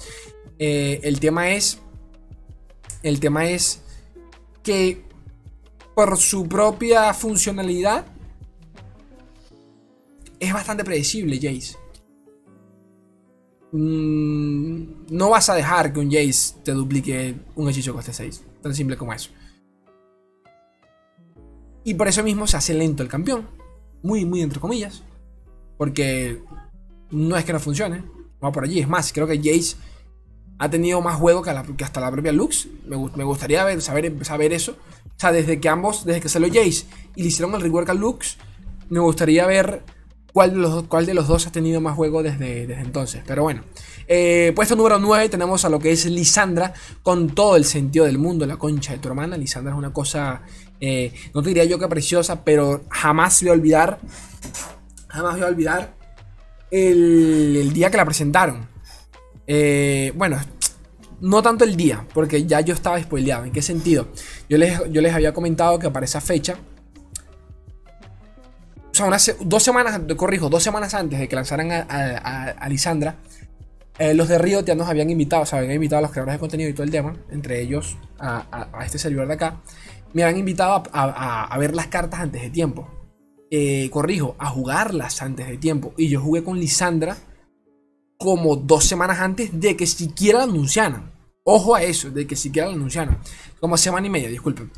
Eh, 0.59 0.99
el 1.03 1.19
tema 1.19 1.51
es. 1.51 1.79
El 3.03 3.19
tema 3.19 3.49
es 3.49 3.81
que 4.61 5.03
por 5.95 6.17
su 6.17 6.47
propia 6.47 7.13
funcionalidad 7.13 8.05
es 10.39 10.53
bastante 10.53 10.83
predecible, 10.83 11.37
Jace. 11.37 11.80
Mm, 13.71 15.05
no 15.09 15.29
vas 15.29 15.49
a 15.49 15.55
dejar 15.55 15.93
que 15.93 15.99
un 15.99 16.11
Jace 16.11 16.55
te 16.63 16.73
duplique 16.73 17.35
un 17.55 17.69
hechizo 17.69 17.93
coste 17.93 18.13
6. 18.13 18.43
Tan 18.61 18.75
simple 18.75 18.97
como 18.97 19.13
eso. 19.13 19.31
Y 21.83 21.93
por 21.95 22.07
eso 22.07 22.23
mismo 22.23 22.47
se 22.47 22.57
hace 22.57 22.73
lento 22.73 23.01
el 23.01 23.09
campeón. 23.09 23.47
Muy, 24.03 24.25
muy 24.25 24.41
entre 24.41 24.59
comillas. 24.59 25.03
Porque 25.77 26.41
no 27.09 27.37
es 27.37 27.45
que 27.45 27.53
no 27.53 27.59
funcione. 27.59 28.03
Va 28.43 28.51
por 28.51 28.63
allí. 28.63 28.79
Es 28.79 28.87
más, 28.87 29.11
creo 29.13 29.27
que 29.27 29.37
Jace 29.37 29.77
ha 30.59 30.69
tenido 30.69 31.01
más 31.01 31.15
juego 31.15 31.41
que, 31.41 31.49
hasta 31.49 32.01
la 32.01 32.11
propia 32.11 32.31
Lux. 32.31 32.67
Me, 32.85 33.23
gustaría 33.23 33.63
ver, 33.63 33.81
saber, 33.81 34.23
saber 34.25 34.53
eso. 34.53 34.73
O 35.05 35.19
sea, 35.19 35.31
desde 35.31 35.59
que 35.59 35.69
ambos, 35.69 36.05
desde 36.05 36.21
que 36.21 36.29
salió 36.29 36.49
Jace 36.49 36.85
y 37.15 37.23
le 37.23 37.29
hicieron 37.29 37.55
el 37.55 37.61
rework 37.61 37.89
a 37.89 37.93
Lux, 37.93 38.37
me 38.89 38.99
gustaría 38.99 39.45
ver 39.47 39.83
cuál 40.33 41.05
de 41.05 41.13
los, 41.13 41.27
dos 41.27 41.47
ha 41.47 41.51
tenido 41.51 41.81
más 41.81 41.95
juego 41.95 42.23
desde, 42.23 42.67
desde 42.67 42.81
entonces. 42.81 43.23
Pero 43.25 43.43
bueno. 43.43 43.63
Eh, 44.07 44.51
puesto 44.55 44.75
número 44.75 44.99
9 44.99 45.29
tenemos 45.29 45.63
a 45.63 45.69
lo 45.69 45.79
que 45.79 45.91
es 45.91 46.05
Lisandra, 46.05 46.73
con 47.01 47.29
todo 47.29 47.55
el 47.55 47.63
sentido 47.63 48.05
del 48.05 48.17
mundo, 48.17 48.45
la 48.45 48.57
concha 48.57 48.93
de 48.93 48.99
tu 48.99 49.07
hermana. 49.07 49.37
Lisandra 49.37 49.71
es 49.71 49.77
una 49.77 49.93
cosa, 49.93 50.41
eh, 50.79 51.13
no 51.33 51.41
te 51.41 51.49
diría 51.49 51.63
yo 51.65 51.79
que 51.79 51.87
preciosa, 51.87 52.43
pero 52.43 52.83
jamás 52.89 53.41
voy 53.41 53.49
a 53.49 53.53
olvidar, 53.53 53.99
jamás 55.07 55.35
voy 55.35 55.43
a 55.43 55.47
olvidar 55.47 55.93
el, 56.71 57.57
el 57.61 57.73
día 57.73 57.89
que 57.89 57.97
la 57.97 58.05
presentaron. 58.05 58.67
Eh, 59.47 60.11
bueno, 60.15 60.39
no 61.21 61.41
tanto 61.41 61.63
el 61.63 61.75
día, 61.75 62.05
porque 62.13 62.45
ya 62.45 62.61
yo 62.61 62.73
estaba 62.73 63.01
spoileado. 63.01 63.45
¿En 63.45 63.51
qué 63.51 63.61
sentido? 63.61 64.07
Yo 64.49 64.57
les, 64.57 64.79
yo 64.91 65.01
les 65.01 65.13
había 65.13 65.33
comentado 65.33 65.79
que 65.79 65.89
para 65.89 66.05
esa 66.05 66.19
fecha, 66.19 66.57
o 68.91 68.93
sea, 68.93 69.05
unas, 69.05 69.35
dos 69.39 69.63
semanas, 69.63 69.99
corrijo, 70.17 70.49
dos 70.49 70.63
semanas 70.63 70.93
antes 70.93 71.19
de 71.19 71.27
que 71.27 71.35
lanzaran 71.35 71.71
a, 71.71 72.67
Lisandra, 72.69 73.15
eh, 73.97 74.13
los 74.13 74.27
de 74.27 74.37
Río 74.37 74.61
ya 74.61 74.75
nos 74.75 74.89
habían 74.89 75.09
invitado, 75.09 75.43
o 75.43 75.45
sea, 75.45 75.59
habían 75.59 75.75
invitado 75.75 75.99
a 75.99 76.01
los 76.01 76.11
creadores 76.11 76.35
de 76.35 76.39
contenido 76.39 76.69
y 76.69 76.73
todo 76.73 76.83
el 76.83 76.91
tema, 76.91 77.15
entre 77.29 77.61
ellos 77.61 77.97
a, 78.19 78.67
este 78.85 78.97
servidor 78.97 79.27
de 79.27 79.35
acá, 79.35 79.61
me 80.13 80.23
habían 80.23 80.39
invitado 80.39 80.83
a, 80.91 81.57
ver 81.57 81.73
las 81.73 81.87
cartas 81.87 82.19
antes 82.19 82.41
de 82.41 82.49
tiempo. 82.49 82.89
Eh, 83.53 83.89
corrijo, 83.91 84.35
a 84.39 84.49
jugarlas 84.49 85.21
antes 85.21 85.47
de 85.47 85.57
tiempo. 85.57 85.93
Y 85.97 86.07
yo 86.07 86.21
jugué 86.21 86.41
con 86.41 86.57
Lisandra 86.57 87.17
como 88.17 88.55
dos 88.55 88.85
semanas 88.85 89.19
antes 89.19 89.59
de 89.59 89.75
que 89.75 89.85
siquiera 89.85 90.39
la 90.39 90.45
anunciaran. 90.45 91.11
Ojo 91.43 91.75
a 91.75 91.83
eso, 91.83 92.11
de 92.11 92.27
que 92.27 92.35
siquiera 92.35 92.69
la 92.69 92.75
anunciaran. 92.75 93.19
Como 93.59 93.75
semana 93.77 94.07
y 94.07 94.09
media, 94.09 94.29
disculpen. 94.29 94.71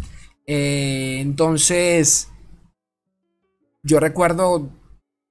Eh, 0.46 1.20
entonces, 1.22 2.30
yo 3.84 4.00
recuerdo 4.00 4.70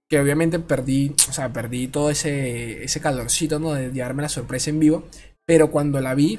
que 0.08 0.20
obviamente 0.20 0.58
perdí, 0.58 1.14
o 1.28 1.32
sea, 1.32 1.52
perdí 1.52 1.88
todo 1.88 2.10
ese, 2.10 2.84
ese 2.84 3.00
calorcito, 3.00 3.58
¿no? 3.58 3.72
De 3.72 3.90
darme 3.90 4.22
la 4.22 4.28
sorpresa 4.28 4.68
en 4.68 4.78
vivo. 4.78 5.04
Pero 5.46 5.70
cuando 5.70 6.00
la 6.00 6.14
vi, 6.14 6.38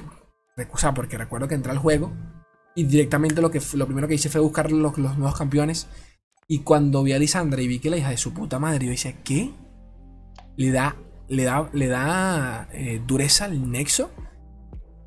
O 0.72 0.78
sea, 0.78 0.94
porque 0.94 1.18
recuerdo 1.18 1.48
que 1.48 1.56
entré 1.56 1.72
al 1.72 1.80
juego 1.80 2.12
y 2.76 2.84
directamente 2.84 3.42
lo, 3.42 3.50
que, 3.52 3.60
lo 3.74 3.86
primero 3.86 4.08
que 4.08 4.14
hice 4.16 4.30
fue 4.30 4.42
buscar 4.42 4.72
los, 4.72 4.98
los 4.98 5.18
nuevos 5.18 5.38
campeones. 5.38 5.88
Y 6.48 6.60
cuando 6.60 7.02
vi 7.04 7.14
a 7.14 7.20
Lisandra 7.20 7.62
y 7.62 7.68
vi 7.68 7.80
que 7.80 7.90
la 7.90 7.98
hija 7.98 8.10
de 8.10 8.18
su 8.18 8.34
puta 8.34 8.60
madre, 8.60 8.86
yo 8.86 8.92
decía, 8.92 9.16
¿qué? 9.24 9.52
Le 10.56 10.72
da, 10.72 10.96
le 11.28 11.44
da, 11.44 11.70
le 11.74 11.88
da 11.88 12.70
eh, 12.74 13.02
dureza 13.06 13.46
al 13.46 13.72
nexo. 13.72 14.12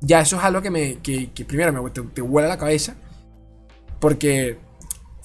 Ya 0.01 0.21
eso 0.21 0.37
es 0.37 0.43
algo 0.43 0.61
que 0.61 0.71
me, 0.71 0.99
que, 0.99 1.29
primero 1.47 1.71
me 1.71 2.21
vuela 2.21 2.49
la 2.49 2.57
cabeza. 2.57 2.95
Porque 3.99 4.57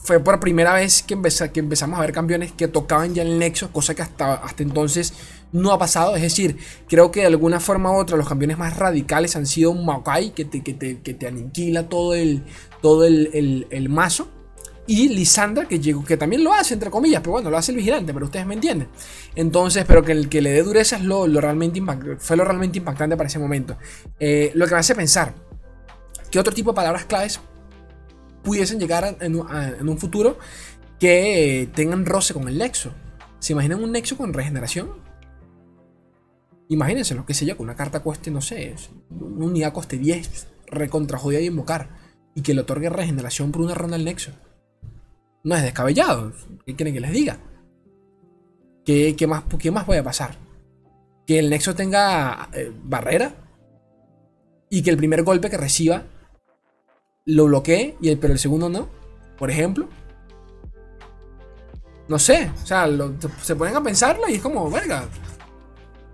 fue 0.02 0.18
por 0.20 0.40
primera 0.40 0.74
vez 0.74 1.02
que, 1.02 1.16
que, 1.52 1.60
empezamos 1.60 1.98
a 1.98 2.02
ver 2.02 2.12
campeones 2.12 2.52
que 2.52 2.66
tocaban 2.66 3.14
ya 3.14 3.22
el 3.22 3.38
nexo, 3.38 3.70
cosa 3.70 3.94
que 3.94 4.02
hasta, 4.02 4.34
hasta 4.34 4.62
entonces 4.62 5.14
no 5.52 5.70
ha 5.70 5.78
pasado. 5.78 6.16
Es 6.16 6.22
decir, 6.22 6.56
creo 6.88 7.12
que 7.12 7.20
de 7.20 7.26
alguna 7.26 7.60
forma 7.60 7.92
u 7.92 8.00
otra 8.00 8.16
los 8.16 8.28
campeones 8.28 8.58
más 8.58 8.76
radicales 8.76 9.36
han 9.36 9.46
sido 9.46 9.70
un 9.70 9.86
que 10.34 10.44
te, 10.44 10.62
que 10.62 10.74
te, 10.74 11.00
que 11.00 11.14
te 11.14 11.28
aniquila 11.28 11.88
todo 11.88 12.14
el, 12.14 12.42
todo 12.80 13.04
el, 13.04 13.66
el, 13.70 13.88
mazo. 13.88 14.28
Y 14.88 15.08
Lisandra, 15.10 15.68
que, 15.68 15.78
llegó, 15.78 16.04
que 16.04 16.16
también 16.16 16.42
lo 16.42 16.52
hace, 16.52 16.74
entre 16.74 16.90
comillas, 16.90 17.20
pero 17.20 17.32
bueno, 17.32 17.50
lo 17.50 17.56
hace 17.56 17.70
el 17.70 17.76
vigilante, 17.76 18.12
pero 18.12 18.26
ustedes 18.26 18.44
me 18.44 18.54
entienden. 18.54 18.88
Entonces, 19.36 19.84
pero 19.86 20.02
que 20.02 20.10
el 20.10 20.28
que 20.28 20.40
le 20.40 20.50
dé 20.50 20.64
dureza 20.64 20.96
es 20.96 21.04
lo, 21.04 21.28
lo 21.28 21.40
realmente 21.40 21.80
fue 22.18 22.36
lo 22.36 22.44
realmente 22.44 22.78
impactante 22.78 23.16
para 23.16 23.28
ese 23.28 23.38
momento. 23.38 23.76
Eh, 24.18 24.50
lo 24.54 24.66
que 24.66 24.74
me 24.74 24.80
hace 24.80 24.96
pensar, 24.96 25.34
¿qué 26.32 26.40
otro 26.40 26.52
tipo 26.52 26.72
de 26.72 26.74
palabras 26.74 27.04
claves 27.04 27.40
pudiesen 28.42 28.78
llegar 28.78 29.16
en, 29.20 29.36
un 29.36 29.98
futuro 29.98 30.38
que 30.98 31.68
tengan 31.74 32.06
roce 32.06 32.34
con 32.34 32.48
el 32.48 32.58
nexo. 32.58 32.92
¿Se 33.38 33.52
imaginan 33.52 33.82
un 33.82 33.92
nexo 33.92 34.16
con 34.16 34.32
regeneración? 34.32 34.90
Imagínense 36.68 37.14
lo 37.14 37.26
que 37.26 37.34
sé 37.34 37.44
yo, 37.44 37.56
que 37.56 37.62
una 37.62 37.74
carta 37.74 38.00
cueste, 38.00 38.30
no 38.30 38.40
sé, 38.40 38.74
una 39.10 39.46
unidad 39.46 39.72
coste 39.72 39.98
10, 39.98 40.46
recontra 40.66 41.18
y 41.30 41.36
invocar, 41.46 41.90
y 42.34 42.42
que 42.42 42.54
le 42.54 42.62
otorgue 42.62 42.88
regeneración 42.88 43.52
por 43.52 43.62
una 43.62 43.74
ronda 43.74 43.96
al 43.96 44.04
nexo. 44.04 44.32
No 45.44 45.56
es 45.56 45.62
descabellado. 45.62 46.32
¿Qué 46.64 46.76
quieren 46.76 46.94
que 46.94 47.00
les 47.00 47.12
diga? 47.12 47.38
¿Qué, 48.84 49.26
más, 49.28 49.44
qué 49.58 49.70
más 49.70 49.84
puede 49.84 50.02
pasar? 50.02 50.36
Que 51.26 51.38
el 51.38 51.50
nexo 51.50 51.74
tenga 51.74 52.48
eh, 52.52 52.72
barrera 52.84 53.34
y 54.70 54.82
que 54.82 54.90
el 54.90 54.96
primer 54.96 55.22
golpe 55.22 55.50
que 55.50 55.56
reciba 55.56 56.04
lo 57.24 57.46
bloqueé, 57.46 57.96
y 58.00 58.08
el, 58.08 58.18
pero 58.18 58.32
el 58.32 58.38
segundo 58.38 58.68
no, 58.68 58.88
por 59.38 59.50
ejemplo. 59.50 59.88
No 62.08 62.18
sé, 62.18 62.50
o 62.62 62.66
sea, 62.66 62.88
se 63.42 63.56
ponen 63.56 63.76
a 63.76 63.82
pensarlo 63.82 64.28
y 64.28 64.34
es 64.34 64.42
como, 64.42 64.70
verga. 64.70 65.08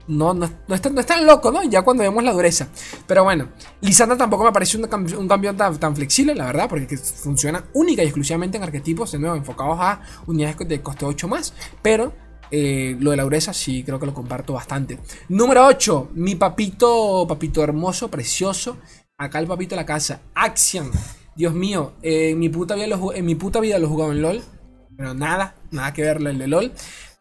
No, 0.06 0.32
no, 0.32 0.50
no, 0.66 0.74
es, 0.74 0.80
tan, 0.80 1.26
loco, 1.26 1.50
¿no? 1.50 1.62
Ya 1.64 1.82
cuando 1.82 2.02
vemos 2.02 2.24
la 2.24 2.32
dureza. 2.32 2.68
Pero 3.06 3.24
bueno, 3.24 3.48
Lisandra 3.82 4.16
tampoco 4.16 4.44
me 4.44 4.52
parece 4.52 4.78
un, 4.78 4.84
un 4.84 5.28
campeón 5.28 5.56
tan, 5.56 5.94
flexible, 5.94 6.34
la 6.34 6.46
verdad, 6.46 6.66
porque 6.66 6.96
funciona 6.96 7.64
única 7.74 8.02
y 8.02 8.06
exclusivamente 8.06 8.56
en 8.56 8.62
arquetipos, 8.62 9.12
de 9.12 9.18
nuevo, 9.18 9.36
enfocados 9.36 9.78
a 9.78 10.00
unidades 10.26 10.56
de 10.66 10.80
coste 10.80 11.04
8 11.04 11.28
más. 11.28 11.52
Pero 11.82 12.14
eh, 12.50 12.96
lo 12.98 13.10
de 13.10 13.18
la 13.18 13.24
dureza 13.24 13.52
sí 13.52 13.84
creo 13.84 14.00
que 14.00 14.06
lo 14.06 14.14
comparto 14.14 14.54
bastante. 14.54 14.98
Número 15.28 15.66
8, 15.66 16.12
mi 16.14 16.36
papito, 16.36 17.26
papito 17.28 17.62
hermoso, 17.62 18.10
precioso, 18.10 18.78
Acá 19.18 19.40
el 19.40 19.48
papito 19.48 19.75
de 19.75 19.80
la 19.80 19.87
casa. 19.87 20.20
Action. 20.32 20.92
Dios 21.34 21.52
mío, 21.52 21.94
en, 22.02 22.38
mi 22.38 22.48
puta 22.48 22.76
vida 22.76 22.87
lo, 22.87 23.12
en 23.12 23.26
mi 23.26 23.34
puta 23.34 23.58
vida 23.58 23.78
lo 23.80 23.88
jugado 23.88 24.12
en 24.12 24.22
LOL. 24.22 24.42
Pero 24.96 25.12
nada, 25.12 25.56
nada 25.72 25.92
que 25.92 26.02
ver 26.02 26.18
el 26.18 26.38
de 26.38 26.46
LOL. 26.46 26.72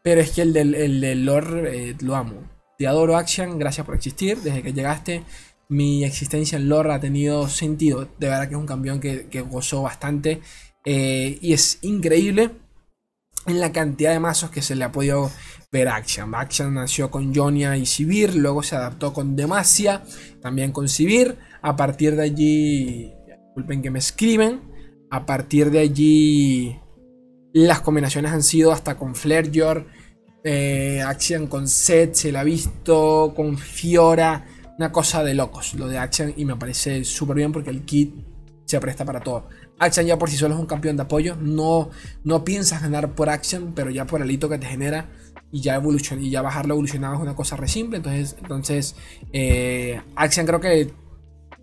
Pero 0.04 0.22
es 0.22 0.32
que 0.32 0.44
el 0.44 0.54
del, 0.54 0.76
el 0.76 1.26
LOL 1.26 1.68
eh, 1.68 1.96
lo 2.02 2.16
amo. 2.16 2.36
Te 2.78 2.86
adoro 2.86 3.18
Action, 3.18 3.58
gracias 3.58 3.84
por 3.84 3.96
existir. 3.96 4.38
Desde 4.38 4.62
que 4.62 4.74
llegaste, 4.74 5.24
mi 5.70 6.04
existencia 6.04 6.60
en 6.60 6.70
LOL 6.70 6.92
ha 6.92 7.00
tenido 7.00 7.50
sentido. 7.50 8.08
De 8.20 8.28
verdad 8.28 8.48
que 8.48 8.54
es 8.54 8.60
un 8.60 8.68
campeón 8.68 9.00
que, 9.00 9.26
que 9.28 9.42
gozó 9.42 9.82
bastante. 9.82 10.42
Eh, 10.86 11.40
y 11.42 11.54
es 11.54 11.80
increíble 11.82 12.52
en 13.48 13.60
la 13.60 13.72
cantidad 13.72 14.12
de 14.12 14.20
mazos 14.20 14.52
que 14.52 14.62
se 14.62 14.76
le 14.76 14.84
ha 14.84 14.92
podido 14.92 15.32
ver 15.72 15.88
Action. 15.88 16.36
Action 16.36 16.76
nació 16.76 17.10
con 17.10 17.34
Jonia 17.34 17.76
y 17.76 17.86
Sivir, 17.86 18.36
luego 18.36 18.62
se 18.62 18.76
adaptó 18.76 19.14
con 19.14 19.36
Demacia, 19.36 20.04
también 20.42 20.72
con 20.72 20.88
Sivir. 20.88 21.38
A 21.62 21.76
partir 21.76 22.16
de 22.16 22.24
allí, 22.24 23.14
disculpen 23.46 23.82
que 23.82 23.92
me 23.92 24.00
escriben, 24.00 24.62
a 25.10 25.26
partir 25.26 25.72
de 25.72 25.80
allí 25.80 26.80
las 27.54 27.82
combinaciones 27.82 28.32
han 28.32 28.44
sido 28.44 28.72
hasta 28.72 28.98
con 28.98 29.16
Flareyor, 29.16 29.88
eh, 30.44 31.02
Action 31.02 31.48
con 31.48 31.68
Set, 31.68 32.14
se 32.14 32.32
la 32.32 32.42
ha 32.42 32.44
visto, 32.44 33.34
con 33.36 33.58
Fiora, 33.58 34.46
una 34.78 34.92
cosa 34.92 35.24
de 35.24 35.34
locos 35.34 35.74
lo 35.74 35.88
de 35.88 35.98
Action 35.98 36.34
y 36.38 36.46
me 36.46 36.56
parece 36.56 37.04
súper 37.04 37.38
bien 37.38 37.52
porque 37.52 37.72
el 37.72 37.84
kit 37.84 38.14
se 38.66 38.80
presta 38.80 39.06
para 39.06 39.22
todo. 39.22 39.50
Action 39.80 40.06
ya 40.06 40.18
por 40.18 40.30
sí 40.30 40.38
solo 40.38 40.56
es 40.56 40.60
un 40.60 40.68
campeón 40.68 40.98
de 40.98 41.04
apoyo, 41.04 41.36
no, 41.36 41.90
no 42.24 42.44
piensas 42.44 42.82
ganar 42.82 43.16
por 43.16 43.30
Action, 43.30 43.74
pero 43.74 43.90
ya 43.90 44.06
por 44.06 44.22
el 44.22 44.30
hito 44.30 44.50
que 44.50 44.58
te 44.58 44.68
genera 44.68 45.10
y 45.52 45.62
ya, 45.62 45.76
evolucion 45.76 46.24
y 46.24 46.30
ya 46.30 46.42
bajarlo 46.42 46.74
evolucionado 46.74 47.16
es 47.16 47.22
una 47.22 47.36
cosa 47.36 47.56
re 47.56 47.68
simple. 47.68 47.98
Entonces, 47.98 48.36
entonces 48.42 48.96
eh, 49.34 50.02
Action 50.16 50.46
creo 50.46 50.60
que 50.60 50.94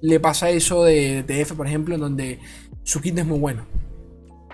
le 0.05 0.21
pasa 0.21 0.51
eso 0.51 0.85
de 0.85 1.25
TF, 1.27 1.55
por 1.55 1.67
ejemplo, 1.67 1.95
en 1.95 2.01
donde 2.03 2.39
su 2.83 3.01
kit 3.01 3.17
es 3.17 3.25
muy 3.25 3.39
bueno. 3.39 3.65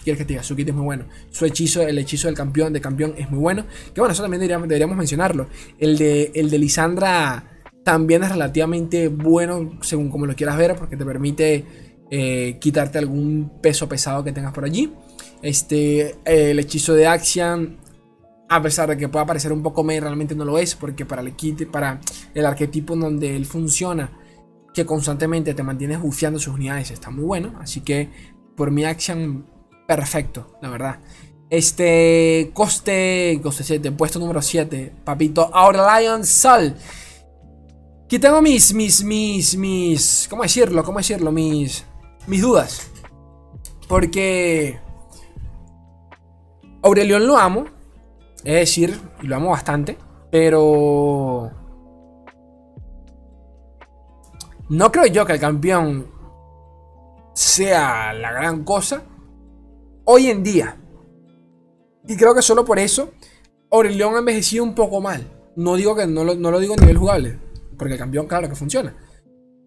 Quieres 0.05 0.19
que 0.19 0.25
te 0.25 0.35
diga, 0.35 0.45
su 0.45 0.55
kit 0.55 0.69
es 0.69 0.75
muy 0.75 0.85
bueno. 0.85 1.07
Su 1.31 1.45
hechizo, 1.45 1.83
el 1.83 1.99
hechizo 1.99 2.29
del 2.29 2.37
campeón, 2.37 2.73
de 2.73 2.81
campeón, 2.81 3.15
es 3.19 3.29
muy 3.31 3.41
bueno. 3.41 3.65
Que 3.93 4.01
bueno, 4.01 4.13
eso 4.13 4.23
también 4.23 4.41
deberíamos, 4.41 4.97
mencionarlo. 4.97 5.49
El 5.77 5.99
de, 5.99 6.31
el 6.37 6.51
de 6.51 6.59
Lisandra 6.59 7.63
también 7.85 8.23
es 8.23 8.31
relativamente 8.31 9.09
bueno, 9.09 9.77
según 9.81 10.09
como 10.09 10.25
lo 10.25 10.37
quieras 10.37 10.57
ver, 10.57 10.77
porque 10.77 10.97
te 10.97 11.05
permite 11.05 11.65
eh, 12.13 12.59
quitarte 12.61 12.99
algún 12.99 13.51
peso 13.61 13.89
pesado 13.89 14.23
que 14.23 14.31
tengas 14.31 14.53
por 14.53 14.65
allí. 14.65 14.93
Este, 15.43 16.15
el 16.27 16.61
hechizo 16.61 16.95
de 16.95 17.09
Axian, 17.09 17.77
a 18.49 18.63
pesar 18.63 18.89
de 18.89 18.97
que 18.97 19.09
pueda 19.09 19.27
parecer 19.27 19.53
un 19.53 19.65
poco 19.65 19.83
me, 19.83 19.99
realmente 19.99 20.37
no 20.37 20.45
lo 20.45 20.59
es, 20.59 20.77
porque 20.77 21.05
para 21.05 21.23
el 21.23 21.33
kit, 21.33 21.69
para 21.69 22.01
el 22.35 22.47
arquetipo 22.47 22.95
en 22.95 23.01
donde 23.01 23.35
él 23.35 23.47
funciona, 23.47 24.13
que 24.75 24.87
constantemente 24.87 25.55
te 25.55 25.63
mantienes 25.63 26.01
bufeando 26.01 26.39
sus 26.39 26.55
unidades 26.55 26.91
está 26.91 27.11
muy 27.11 27.25
bueno. 27.25 27.55
Así 27.61 27.81
que 27.81 28.11
por 28.57 28.71
mi 28.71 28.85
action, 28.85 29.47
perfecto, 29.87 30.59
la 30.63 30.71
verdad. 30.71 31.01
Este 31.49 32.51
coste, 32.55 33.41
coste 33.43 33.65
7, 33.65 33.93
puesto 33.93 34.19
número 34.19 34.41
7, 34.41 34.93
papito, 35.05 35.51
Our 35.53 35.77
Lion 35.77 36.25
Sol. 36.25 36.75
Aquí 38.05 38.19
tengo 38.19 38.43
mis, 38.43 38.73
mis, 38.75 39.03
mis, 39.05 39.57
mis, 39.57 40.27
¿cómo 40.29 40.43
decirlo? 40.43 40.85
¿Cómo 40.85 40.99
decirlo? 40.99 41.33
Mis, 41.33 41.85
mis 42.27 42.43
dudas. 42.43 42.91
Porque 43.89 44.79
Aurelion 46.83 47.27
lo 47.27 47.37
amo, 47.37 47.67
es 48.45 48.55
decir, 48.55 48.99
lo 49.23 49.37
amo 49.37 49.51
bastante, 49.51 49.99
pero 50.31 51.51
No 54.71 54.93
creo 54.93 55.07
yo 55.07 55.27
que 55.27 55.33
el 55.33 55.41
campeón 55.41 56.07
sea 57.35 58.13
la 58.13 58.31
gran 58.31 58.63
cosa 58.63 59.03
hoy 60.05 60.29
en 60.29 60.45
día. 60.45 60.77
Y 62.07 62.17
creo 62.17 62.37
que 62.37 62.43
solo 62.43 62.65
por 62.65 62.79
eso 62.79 63.11
Aurelion 63.73 64.15
ha 64.15 64.21
envejecido 64.21 64.63
un 64.63 64.77
poco 64.77 65.01
mal. 65.01 65.27
No 65.57 65.75
digo 65.75 65.97
que 65.97 66.07
no 66.07 66.23
lo, 66.23 66.61
digo 66.61 66.75
a 66.75 66.77
nivel 66.77 66.99
jugable, 66.99 67.39
porque 67.77 67.95
el 67.95 67.99
campeón, 67.99 68.29
claro 68.29 68.49
que 68.49 68.55
funciona. 68.55 68.97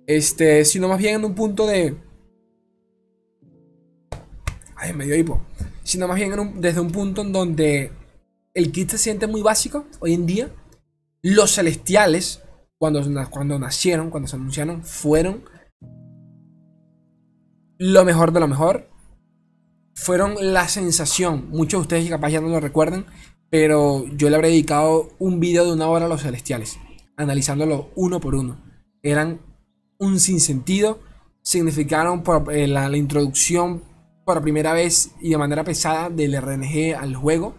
Este, 0.07 0.63
sino 0.63 0.87
más 0.87 0.99
bien 0.99 1.15
en 1.15 1.25
un 1.25 1.35
punto 1.35 1.67
de. 1.67 1.97
Ay, 4.75 4.93
medio 4.93 5.17
hipo. 5.17 5.41
Sino 5.83 6.07
más 6.07 6.15
bien 6.15 6.61
desde 6.61 6.79
un 6.79 6.91
punto 6.91 7.23
en 7.23 7.33
donde 7.33 7.91
el 8.53 8.71
kit 8.71 8.91
se 8.91 8.97
siente 8.97 9.27
muy 9.27 9.41
básico 9.41 9.85
hoy 9.99 10.13
en 10.13 10.25
día. 10.25 10.49
Los 11.21 11.55
celestiales 11.55 12.42
cuando, 12.83 13.01
cuando 13.29 13.57
nacieron, 13.57 14.09
cuando 14.09 14.27
se 14.27 14.35
anunciaron, 14.35 14.83
fueron 14.83 15.45
lo 17.77 18.03
mejor 18.03 18.33
de 18.33 18.41
lo 18.41 18.49
mejor. 18.49 18.89
Fueron 19.95 20.35
la 20.37 20.67
sensación. 20.67 21.49
Muchos 21.49 21.79
de 21.79 21.81
ustedes 21.83 22.09
capaz 22.09 22.31
ya 22.31 22.41
no 22.41 22.49
lo 22.49 22.59
recuerden, 22.59 23.05
pero 23.49 24.05
yo 24.17 24.29
le 24.29 24.35
habré 24.35 24.49
dedicado 24.49 25.11
un 25.17 25.39
video 25.39 25.65
de 25.65 25.71
una 25.71 25.87
hora 25.87 26.07
a 26.07 26.09
los 26.09 26.23
celestiales, 26.23 26.77
analizándolo 27.15 27.89
uno 27.95 28.19
por 28.19 28.35
uno. 28.35 28.57
Eran 29.01 29.39
un 29.97 30.19
sinsentido, 30.19 30.99
significaron 31.41 32.21
por, 32.21 32.53
eh, 32.53 32.67
la, 32.67 32.93
introducción 32.97 33.81
por 34.25 34.41
primera 34.41 34.73
vez 34.73 35.11
y 35.21 35.29
de 35.29 35.37
manera 35.37 35.63
pesada 35.63 36.09
del 36.09 36.35
RNG 36.35 36.97
al 36.99 37.15
juego. 37.15 37.55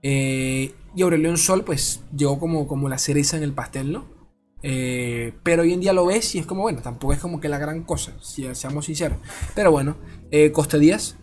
Eh, 0.00 0.74
y 0.96 1.02
Aurelion 1.02 1.36
Sol, 1.36 1.62
pues 1.62 2.00
llegó 2.16 2.38
como, 2.38 2.66
como 2.66 2.88
la 2.88 2.96
cereza 2.96 3.36
en 3.36 3.42
el 3.42 3.52
pastel, 3.52 3.92
¿no? 3.92 4.11
Eh, 4.62 5.34
pero 5.42 5.62
hoy 5.62 5.72
en 5.72 5.80
día 5.80 5.92
lo 5.92 6.06
ves 6.06 6.34
y 6.34 6.38
es 6.38 6.46
como, 6.46 6.62
bueno, 6.62 6.80
tampoco 6.82 7.12
es 7.12 7.18
como 7.18 7.40
que 7.40 7.48
la 7.48 7.58
gran 7.58 7.82
cosa, 7.82 8.12
si 8.20 8.52
seamos 8.54 8.86
sinceros. 8.86 9.18
Pero 9.54 9.70
bueno, 9.70 9.96
eh, 10.30 10.52
Coste 10.52 10.78
Díaz, 10.78 11.16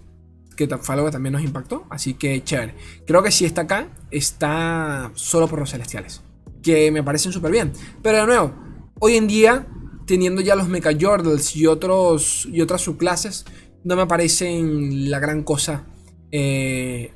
que 0.56 0.68
fue 0.68 0.96
algo 0.96 1.08
que 1.08 1.14
también 1.14 1.34
nos 1.34 1.44
impactó, 1.44 1.86
así 1.90 2.16
que 2.16 2.44
chévere. 2.44 2.76
Creo 3.08 3.24
que 3.24 3.32
si 3.32 3.46
está 3.46 3.62
acá, 3.62 3.90
está 4.12 5.12
solo 5.16 5.48
por 5.48 5.60
los 5.60 5.72
celestiales, 5.72 6.22
que 6.62 6.92
me 6.92 7.04
parecen 7.04 7.32
súper 7.32 7.52
bien. 7.52 7.72
Pero 8.02 8.20
de 8.20 8.26
nuevo, 8.26 8.54
hoy 9.00 9.16
en 9.16 9.28
día 9.28 9.68
teniendo 10.10 10.42
ya 10.42 10.56
los 10.56 10.68
Mecha 10.68 10.90
Yordles 10.90 11.56
y, 11.56 11.68
otros, 11.68 12.48
y 12.52 12.62
otras 12.62 12.82
subclases, 12.82 13.46
no 13.84 13.96
me 13.96 14.08
parecen 14.08 15.12
la 15.12 15.20
gran 15.20 15.44
cosa 15.44 15.86
eh, 16.32 17.14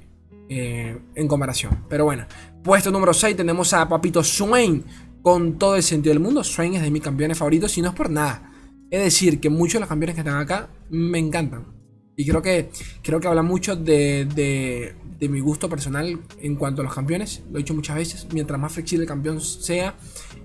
eh, 0.47 1.01
en 1.15 1.27
comparación. 1.27 1.85
Pero 1.89 2.05
bueno, 2.05 2.27
puesto 2.63 2.91
número 2.91 3.11
6 3.11 3.35
tenemos 3.35 3.73
a 3.73 3.89
Papito 3.89 4.23
Swain 4.23 4.85
con 5.23 5.57
todo 5.57 5.75
el 5.75 5.81
sentido 5.81 6.13
del 6.13 6.21
mundo. 6.21 6.43
Swain 6.43 6.75
es 6.75 6.83
de 6.83 6.91
mis 6.91 7.01
campeones 7.01 7.37
favoritos 7.37 7.75
y 7.77 7.81
no 7.81 7.89
es 7.89 7.95
por 7.95 8.11
nada. 8.11 8.51
Es 8.91 9.03
decir, 9.03 9.39
que 9.39 9.49
muchos 9.49 9.75
de 9.75 9.79
los 9.79 9.89
campeones 9.89 10.13
que 10.13 10.21
están 10.21 10.37
acá 10.39 10.69
me 10.91 11.17
encantan. 11.17 11.65
Y 12.15 12.27
creo 12.27 12.43
que, 12.43 12.69
creo 13.01 13.19
que 13.19 13.27
habla 13.27 13.41
mucho 13.41 13.75
de, 13.75 14.25
de, 14.25 15.29
mi 15.29 15.39
gusto 15.39 15.69
personal 15.69 16.19
en 16.41 16.55
cuanto 16.57 16.81
a 16.81 16.83
los 16.83 16.93
campeones. 16.93 17.41
Lo 17.49 17.57
he 17.57 17.61
dicho 17.61 17.73
muchas 17.73 17.95
veces. 17.95 18.27
Mientras 18.33 18.59
más 18.59 18.73
flexible 18.73 19.05
el 19.05 19.07
campeón 19.07 19.41
sea, 19.41 19.95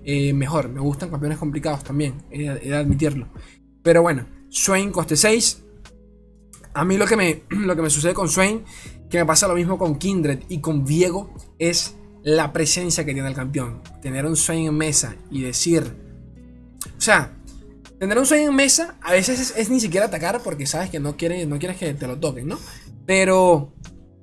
eh, 0.04 0.32
mejor. 0.32 0.68
Me 0.68 0.80
gustan 0.80 1.10
campeones 1.10 1.36
complicados 1.36 1.82
también. 1.82 2.22
He, 2.30 2.44
de 2.44 2.74
admitirlo. 2.74 3.28
Pero 3.82 4.00
bueno, 4.00 4.26
Swain 4.48 4.92
coste 4.92 5.16
6. 5.16 5.64
A 6.74 6.84
mí 6.84 6.96
lo 6.96 7.06
que, 7.06 7.16
me, 7.16 7.42
lo 7.50 7.74
que 7.74 7.82
me 7.82 7.90
sucede 7.90 8.14
con 8.14 8.28
Swain, 8.28 8.62
que 9.10 9.18
me 9.18 9.26
pasa 9.26 9.48
lo 9.48 9.54
mismo 9.54 9.76
con 9.76 9.98
Kindred 9.98 10.44
y 10.48 10.60
con 10.60 10.84
Viego, 10.84 11.34
es 11.58 11.97
la 12.22 12.52
presencia 12.52 13.04
que 13.04 13.12
tiene 13.12 13.28
el 13.28 13.35
campeón. 13.35 13.83
Tener 14.02 14.26
un 14.26 14.37
Swain 14.37 14.66
en 14.66 14.76
mesa 14.76 15.14
y 15.31 15.42
decir... 15.42 15.85
O 16.96 17.00
sea, 17.00 17.38
Tener 17.98 18.16
un 18.16 18.26
sueño 18.26 18.50
en 18.50 18.54
mesa 18.54 18.96
a 19.02 19.12
veces 19.12 19.54
es, 19.57 19.70
ni 19.70 19.81
siquiera 19.81 20.07
atacar 20.07 20.40
porque 20.42 20.66
sabes 20.66 20.88
que 20.88 21.00
no 21.00 21.16
quieres, 21.16 21.48
no 21.48 21.59
quieres 21.59 21.76
que 21.78 21.94
te 21.94 22.07
lo 22.07 22.18
toquen, 22.18 22.46
¿no? 22.46 22.59
Pero 23.07 23.72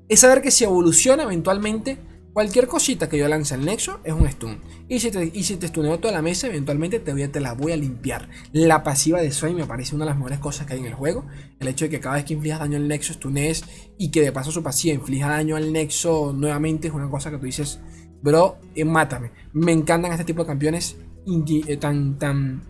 es 0.08 0.21
saber 0.21 0.41
que 0.41 0.49
si 0.49 0.63
evoluciona 0.63 1.23
eventualmente, 1.23 1.97
cualquier 2.36 2.67
cosita 2.67 3.08
que 3.08 3.17
yo 3.17 3.30
lance 3.30 3.54
al 3.54 3.63
nexo 3.63 4.02
es 4.04 4.12
un 4.12 4.30
stun. 4.30 4.60
Y 4.89 5.00
si 5.00 5.10
te, 5.10 5.32
y 5.34 5.43
si 5.43 5.56
te 5.56 5.69
stuneo 5.69 6.00
toda 6.00 6.13
la 6.13 6.21
mesa, 6.21 6.48
eventualmente 6.48 7.00
te, 7.00 7.13
voy 7.13 7.26
te 7.30 7.39
la 7.39 7.54
voy 7.54 7.71
a 7.71 7.78
limpiar. 7.78 8.28
La 8.52 8.84
pasiva 8.84 9.21
de 9.21 9.32
Sway 9.32 9.54
me 9.54 9.65
parece 9.65 9.95
una 9.95 10.04
de 10.04 10.10
las 10.10 10.17
mejores 10.17 10.39
cosas 10.39 10.67
que 10.67 10.74
hay 10.74 10.80
en 10.80 10.88
el 10.88 10.95
juego. 10.95 11.26
El 11.62 11.69
hecho 11.69 11.86
de 11.86 11.91
que 11.91 12.02
cada 12.02 12.15
vez 12.15 12.26
que 12.26 12.34
inflijas 12.34 12.60
daño 12.60 12.76
al 12.76 12.89
nexo, 12.89 13.13
stunees 13.13 13.63
y 13.98 14.12
que 14.12 14.21
de 14.21 14.34
paso 14.34 14.52
su 14.52 14.62
pasiva 14.62 14.93
inflija 14.95 15.30
daño 15.30 15.56
al 15.56 15.71
nexo 15.71 16.34
nuevamente 16.34 16.89
es 16.89 16.93
una 16.93 17.10
cosa 17.10 17.32
que 17.32 17.38
tú 17.38 17.45
dices, 17.45 17.80
bro, 18.21 18.58
eh, 18.76 18.84
mátame. 18.84 19.32
Me 19.54 19.71
encantan 19.71 20.12
este 20.12 20.26
tipo 20.26 20.41
de 20.41 20.48
campeones 20.48 20.98
eh, 21.26 21.78
tan, 21.78 22.19
tan 22.19 22.63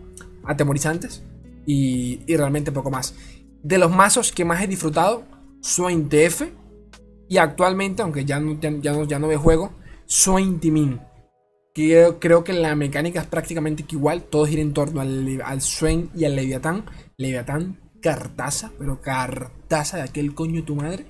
atemorizantes 0.44 1.24
y, 1.66 2.20
realmente 2.36 2.70
poco 2.70 2.92
más. 2.92 3.16
De 3.64 3.78
los 3.78 3.90
mazos 3.90 4.30
que 4.30 4.44
más 4.44 4.62
he 4.62 4.68
disfrutado, 4.68 5.24
Swain 5.60 6.08
TF 6.08 6.42
y 7.28 7.38
actualmente, 7.38 8.02
aunque 8.02 8.24
ya 8.24 8.40
no, 8.40 8.58
ya, 8.60 8.92
no, 8.92 9.04
ya 9.04 9.18
no 9.18 9.28
ve 9.28 9.36
juego, 9.36 9.72
Swain 10.06 10.60
Timin. 10.60 11.00
Creo, 11.74 12.18
creo 12.18 12.42
que 12.42 12.52
la 12.52 12.74
mecánica 12.74 13.20
es 13.20 13.26
prácticamente 13.26 13.84
igual, 13.90 14.22
todo 14.22 14.46
gira 14.46 14.62
en 14.62 14.72
torno 14.72 15.00
al, 15.00 15.42
al 15.44 15.60
Swain 15.60 16.10
y 16.14 16.24
al 16.24 16.36
Leviatán. 16.36 16.86
Leviatán, 17.18 17.78
cartaza, 18.00 18.72
pero 18.78 19.00
cartaza 19.00 19.98
de 19.98 20.04
aquel 20.04 20.34
coño 20.34 20.64
tu 20.64 20.76
madre. 20.76 21.06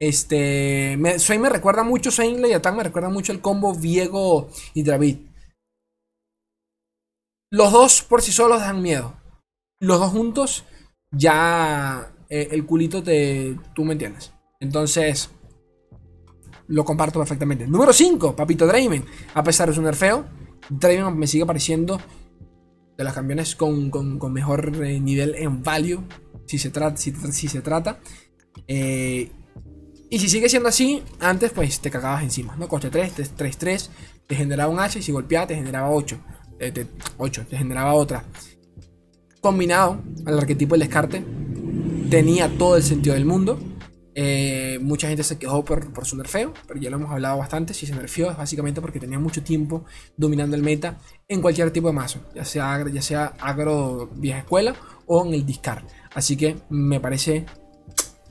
Este, 0.00 0.96
me, 0.98 1.18
Swain 1.18 1.40
me 1.40 1.48
recuerda 1.48 1.82
mucho, 1.82 2.10
Swain 2.10 2.40
Leviatán 2.40 2.76
me 2.76 2.84
recuerda 2.84 3.10
mucho 3.10 3.32
el 3.32 3.40
combo 3.40 3.74
Viego 3.74 4.48
y 4.74 4.82
Dravid. 4.82 5.18
Los 7.50 7.72
dos 7.72 8.02
por 8.02 8.22
sí 8.22 8.32
solos 8.32 8.60
dan 8.60 8.82
miedo. 8.82 9.14
Los 9.80 10.00
dos 10.00 10.10
juntos, 10.10 10.64
ya 11.10 12.12
eh, 12.28 12.48
el 12.50 12.66
culito 12.66 13.02
te. 13.02 13.56
Tú 13.74 13.84
me 13.84 13.92
entiendes. 13.92 14.32
Entonces, 14.60 15.30
lo 16.68 16.84
comparto 16.84 17.18
perfectamente. 17.18 17.66
Número 17.66 17.92
5, 17.92 18.36
Papito 18.36 18.66
Draven. 18.66 19.04
A 19.34 19.42
pesar 19.42 19.68
de 19.68 19.74
su 19.74 19.82
nerfeo, 19.82 20.24
Draven 20.68 21.18
me 21.18 21.26
sigue 21.26 21.44
pareciendo 21.44 22.00
de 22.96 23.04
los 23.04 23.12
campeones 23.12 23.56
con, 23.56 23.90
mejor 24.32 24.84
eh, 24.84 25.00
nivel 25.00 25.34
en 25.36 25.62
value. 25.62 26.02
Si 26.46 26.58
se 26.58 26.70
trata. 26.70 26.96
Si, 26.96 27.12
se 27.48 27.60
trata. 27.60 28.00
Eh, 28.66 29.30
y 30.10 30.18
si 30.18 30.28
sigue 30.28 30.48
siendo 30.48 30.68
así, 30.68 31.02
antes 31.20 31.52
pues 31.52 31.80
te 31.80 31.90
cagabas 31.90 32.22
encima, 32.22 32.56
¿no? 32.56 32.66
Coste 32.66 32.88
3, 32.88 33.12
3, 33.36 33.58
3, 33.58 33.90
te 34.26 34.34
generaba 34.34 34.72
un 34.72 34.80
H 34.80 34.98
y 34.98 35.02
si 35.02 35.12
golpeaba 35.12 35.46
te 35.46 35.54
generaba 35.54 35.90
8. 35.90 36.18
8, 37.18 37.46
te 37.48 37.56
generaba 37.56 37.94
otra. 37.94 38.24
Combinado 39.40 40.02
al 40.24 40.38
arquetipo 40.38 40.74
del 40.74 40.80
descarte, 40.80 41.22
tenía 42.10 42.48
todo 42.58 42.76
el 42.76 42.82
sentido 42.82 43.14
del 43.14 43.26
mundo. 43.26 43.58
Eh, 44.20 44.80
mucha 44.82 45.06
gente 45.06 45.22
se 45.22 45.38
quejó 45.38 45.64
por, 45.64 46.04
su 46.04 46.16
nerfeo, 46.16 46.52
pero 46.66 46.80
ya 46.80 46.90
lo 46.90 46.96
hemos 46.96 47.12
hablado 47.12 47.38
bastante. 47.38 47.72
Si 47.72 47.86
se 47.86 47.94
nerfeó 47.94 48.32
es 48.32 48.36
básicamente 48.36 48.80
porque 48.80 48.98
tenía 48.98 49.20
mucho 49.20 49.44
tiempo 49.44 49.84
dominando 50.16 50.56
el 50.56 50.62
meta 50.64 50.98
en 51.28 51.40
cualquier 51.40 51.70
tipo 51.70 51.86
de 51.86 51.92
mazo, 51.92 52.18
ya 52.34 52.44
sea, 52.44 52.84
ya 52.92 53.00
sea 53.00 53.34
agro 53.38 54.10
vieja 54.16 54.40
escuela 54.40 54.74
o 55.06 55.24
en 55.24 55.34
el 55.34 55.46
discard. 55.46 55.84
Así 56.14 56.36
que 56.36 56.56
me 56.68 56.98
parece, 56.98 57.46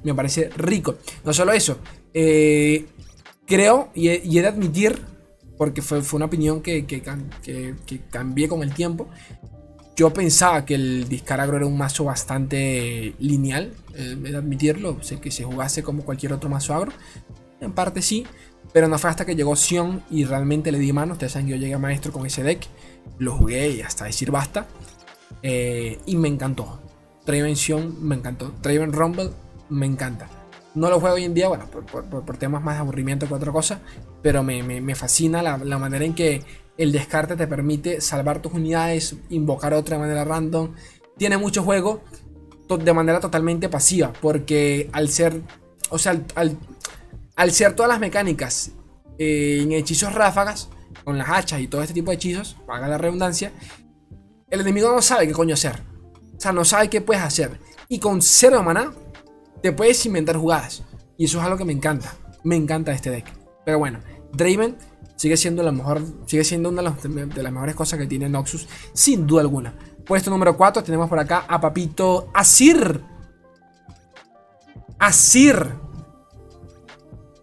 me 0.04 0.14
parece 0.14 0.50
rico. 0.58 0.98
No 1.24 1.32
solo 1.32 1.54
eso, 1.54 1.80
eh, 2.14 2.86
creo 3.46 3.90
y 3.96 4.10
he 4.10 4.42
de 4.42 4.48
admitir 4.48 5.02
porque 5.58 5.82
fue, 5.82 6.02
fue 6.02 6.18
una 6.18 6.26
opinión 6.26 6.62
que, 6.62 6.86
que, 6.86 7.02
que, 7.42 8.02
cambié 8.10 8.48
con 8.48 8.62
el 8.62 8.74
tiempo. 8.74 9.10
Yo 9.98 10.14
pensaba 10.14 10.64
que 10.64 10.76
el 10.76 11.10
Discaragro 11.10 11.58
era 11.58 11.66
un 11.66 11.76
mazo 11.76 12.04
bastante 12.04 13.16
lineal, 13.18 13.74
eh, 13.96 14.36
admitirlo, 14.38 15.02
sé 15.02 15.20
que 15.20 15.32
se 15.32 15.44
jugase 15.44 15.82
como 15.82 16.06
cualquier 16.06 16.34
otro 16.34 16.52
mazo 16.52 16.76
agro. 16.76 16.92
En 17.60 17.72
parte 17.72 18.04
sí, 18.04 18.28
pero 18.74 18.88
no 18.88 19.00
fue 19.00 19.10
hasta 19.10 19.26
que 19.26 19.36
llegó 19.36 19.56
Sion 19.56 20.04
y 20.12 20.24
realmente 20.26 20.72
le 20.72 20.78
di 20.78 20.94
mano. 20.94 21.14
Ustedes 21.14 21.32
saben 21.32 21.48
que 21.48 21.54
yo 21.54 21.58
llegué 21.58 21.74
a 21.74 21.80
maestro 21.80 22.12
con 22.14 22.28
ese 22.28 22.44
deck, 22.44 22.68
lo 23.18 23.36
jugué 23.36 23.72
y 23.72 23.82
hasta 23.82 24.06
decir 24.06 24.30
basta. 24.30 24.68
Eh, 25.42 26.00
y 26.06 26.16
me 26.16 26.28
encantó. 26.28 26.80
Draven 27.26 27.56
Sion 27.56 28.08
me 28.08 28.14
encantó. 28.14 28.54
Draven 28.62 28.94
Rumble 28.94 29.32
me 29.70 29.88
encanta. 29.88 30.30
No 30.76 30.92
lo 30.92 31.00
juego 31.00 31.16
hoy 31.16 31.24
en 31.24 31.34
día, 31.34 31.48
bueno, 31.48 31.66
por, 31.66 32.38
temas 32.38 32.64
más 32.64 32.76
de 32.76 32.82
aburrimiento 32.82 33.28
que 33.28 33.34
otra 33.34 33.52
cosa, 33.52 33.80
pero 34.22 34.44
me, 34.44 34.94
fascina 34.94 35.42
la, 35.42 35.80
manera 35.80 36.06
en 36.06 36.14
que 36.14 36.44
el 36.78 36.92
descarte 36.92 37.36
te 37.36 37.48
permite 37.48 38.02
salvar 38.02 38.42
tus 38.42 38.54
unidades, 38.54 39.16
invocar 39.30 39.74
otra 39.74 39.98
de 39.98 40.02
manera 40.02 40.24
random. 40.24 40.74
Tiene 41.18 41.38
mucho 41.38 41.64
juego 41.64 42.04
de 42.68 42.94
manera 42.94 43.20
totalmente 43.20 43.70
pasiva, 43.70 44.12
porque 44.22 44.90
al 44.92 45.10
ser, 45.10 45.42
o 45.90 45.98
sea, 45.98 46.22
al, 46.36 47.52
ser 47.52 47.74
todas 47.76 47.90
las 47.90 48.00
mecánicas 48.00 48.72
eh, 49.18 49.60
en 49.64 49.72
hechizos 49.72 50.14
ráfagas, 50.14 50.70
con 51.04 51.18
las 51.18 51.30
hachas 51.30 51.62
y 51.62 51.68
todo 51.68 51.82
este 51.82 51.94
tipo 51.94 52.12
de 52.12 52.16
hechizos, 52.16 52.58
paga 52.66 52.88
la 52.88 52.98
redundancia, 52.98 53.54
el 54.50 54.62
enemigo 54.62 54.92
no 54.92 55.02
sabe 55.02 55.28
qué 55.28 55.34
coño 55.34 55.54
hacer. 55.54 55.82
O 56.36 56.40
sea, 56.40 56.52
no 56.52 56.66
sabe 56.66 56.90
qué 56.90 57.02
puedes 57.02 57.24
hacer. 57.24 57.60
Y 57.88 58.00
con 58.00 58.22
cero 58.22 58.62
maná 58.64 58.94
te 59.62 59.72
puedes 59.72 60.06
inventar 60.06 60.38
jugadas. 60.38 60.84
Y 61.18 61.26
eso 61.26 61.40
es 61.40 61.46
algo 61.46 61.58
que 61.58 61.66
me 61.66 61.74
encanta. 61.74 62.14
Me 62.44 62.56
encanta 62.56 62.92
este 62.92 63.10
deck. 63.10 63.26
Pero 63.66 63.80
bueno, 63.80 64.00
Draven 64.34 64.78
sigue 65.18 65.36
siendo 65.36 65.62
la 65.64 65.74
mejor. 65.74 66.02
Sigue 66.26 66.46
siendo 66.46 66.70
una 66.70 66.82
de, 66.82 67.44
las 67.44 67.52
mejores 67.52 67.76
cosas 67.76 68.00
que 68.00 68.08
tiene 68.08 68.30
Noxus. 68.30 68.68
Sin 68.94 69.28
duda 69.28 69.42
alguna. 69.42 69.74
Puesto 70.06 70.30
número 70.30 70.56
4 70.56 70.84
tenemos 70.84 71.10
por 71.10 71.20
acá 71.20 71.44
a 71.48 71.60
Papito 71.60 72.30
Asir. 72.34 73.04
Asir. 74.98 75.74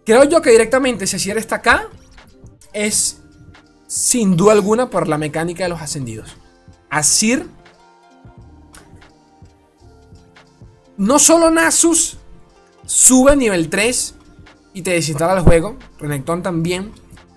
Creo 0.03 0.23
yo 0.23 0.41
que 0.41 0.49
directamente 0.49 1.05
si 1.05 1.17
Asir 1.17 1.37
está 1.37 1.57
acá. 1.57 1.89
Es 2.73 3.21
sin 3.85 4.35
duda 4.35 4.53
alguna 4.53 4.89
por 4.89 5.07
la 5.07 5.19
mecánica 5.19 5.63
de 5.65 5.69
los 5.69 5.81
ascendidos. 5.81 6.35
Asir 6.89 7.47
No 10.97 11.19
solo 11.19 11.51
Nasus 11.51 12.17
sube 12.85 13.33
a 13.33 13.35
nivel 13.35 13.69
3 13.69 14.15
y 14.73 14.81
te 14.81 14.91
desinstala 14.91 15.33
el 15.33 15.41
juego, 15.41 15.77
Renekton 15.99 16.41
también, 16.41 16.93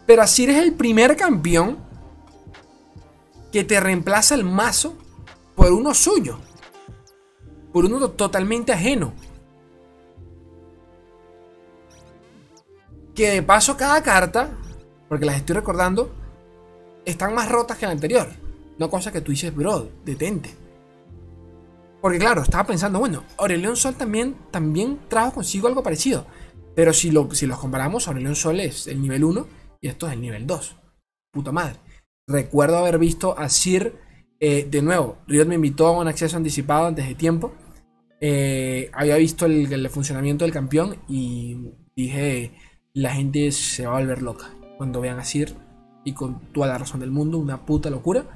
pero 0.09 0.23
Asir 0.23 0.49
es 0.49 0.57
el 0.57 0.73
primer 0.73 1.19
campeón 1.19 1.77
que 3.53 3.63
te 3.63 3.79
reemplaza 3.79 4.35
el 4.35 4.43
mazo 4.43 4.97
por 5.55 5.71
uno 5.71 5.93
suyo, 5.93 6.39
por 7.75 7.85
uno 7.85 8.13
totalmente 8.13 8.73
ajeno. 8.73 9.13
Que 13.15 13.33
de 13.33 13.43
paso 13.43 13.77
cada 13.77 14.03
carta, 14.03 14.57
porque 15.11 15.27
las 15.27 15.37
estoy 15.37 15.57
recordando, 15.57 16.11
están 17.05 17.35
más 17.35 17.51
rotas 17.51 17.77
que 17.77 17.85
la 17.85 17.93
anterior. 17.93 18.29
No 18.79 18.89
cosa 18.89 19.13
que 19.13 19.21
tú 19.21 19.33
dices, 19.33 19.55
bro, 19.55 19.91
detente. 20.07 20.55
Porque 22.01 22.19
claro, 22.19 22.41
estaba 22.41 22.65
pensando, 22.65 22.99
bueno, 22.99 23.25
Aurelion 23.37 23.77
Sol 23.77 23.95
también, 23.95 24.37
también 24.51 25.01
trajo 25.09 25.35
consigo 25.35 25.69
algo 25.69 25.83
parecido. 25.83 26.25
Pero 26.75 26.95
si, 26.95 27.11
lo, 27.11 27.35
si 27.35 27.47
los 27.47 27.59
comparamos, 27.59 28.09
Aurelion 28.09 28.37
Sol 28.37 28.59
es 28.61 28.87
el 28.87 29.03
nivel 29.03 29.23
1 29.25 29.58
y 29.81 29.89
esto 29.89 30.07
es 30.07 30.13
el 30.15 30.21
nivel 30.21 30.47
2. 30.47 30.77
Puta 31.33 31.53
madre. 31.53 31.77
Recuerdo 32.27 32.79
haber 32.79 32.99
visto 32.99 33.39
a 33.39 33.49
Sir, 33.49 33.95
eh, 34.41 34.67
de 34.71 34.83
nuevo, 34.83 35.19
Riot 35.27 35.47
me 35.47 35.57
invitó 35.57 35.87
a 35.87 35.99
un 35.99 36.09
acceso 36.09 36.37
anticipado 36.37 36.87
antes 36.87 37.09
de 37.09 37.15
tiempo. 37.15 37.53
Eh, 38.21 38.91
había 38.93 39.17
visto 39.17 39.47
el, 39.47 39.89
funcionamiento 39.89 40.45
del 40.45 40.53
campeón 40.53 40.97
y 41.09 41.57
dije, 41.97 42.53
la 42.93 43.15
gente 43.15 43.51
se 43.53 43.87
va 43.87 43.97
a 43.97 44.01
volver 44.01 44.23
loca 44.23 44.51
cuando 44.77 45.01
vean 45.01 45.19
a 45.19 45.25
Sir. 45.25 45.55
Y 46.05 46.13
con 46.13 46.53
toda 46.53 46.69
la 46.69 46.79
razón 46.79 47.01
del 47.01 47.11
mundo, 47.11 47.39
una 47.39 47.65
puta 47.67 47.91
locura. 47.91 48.27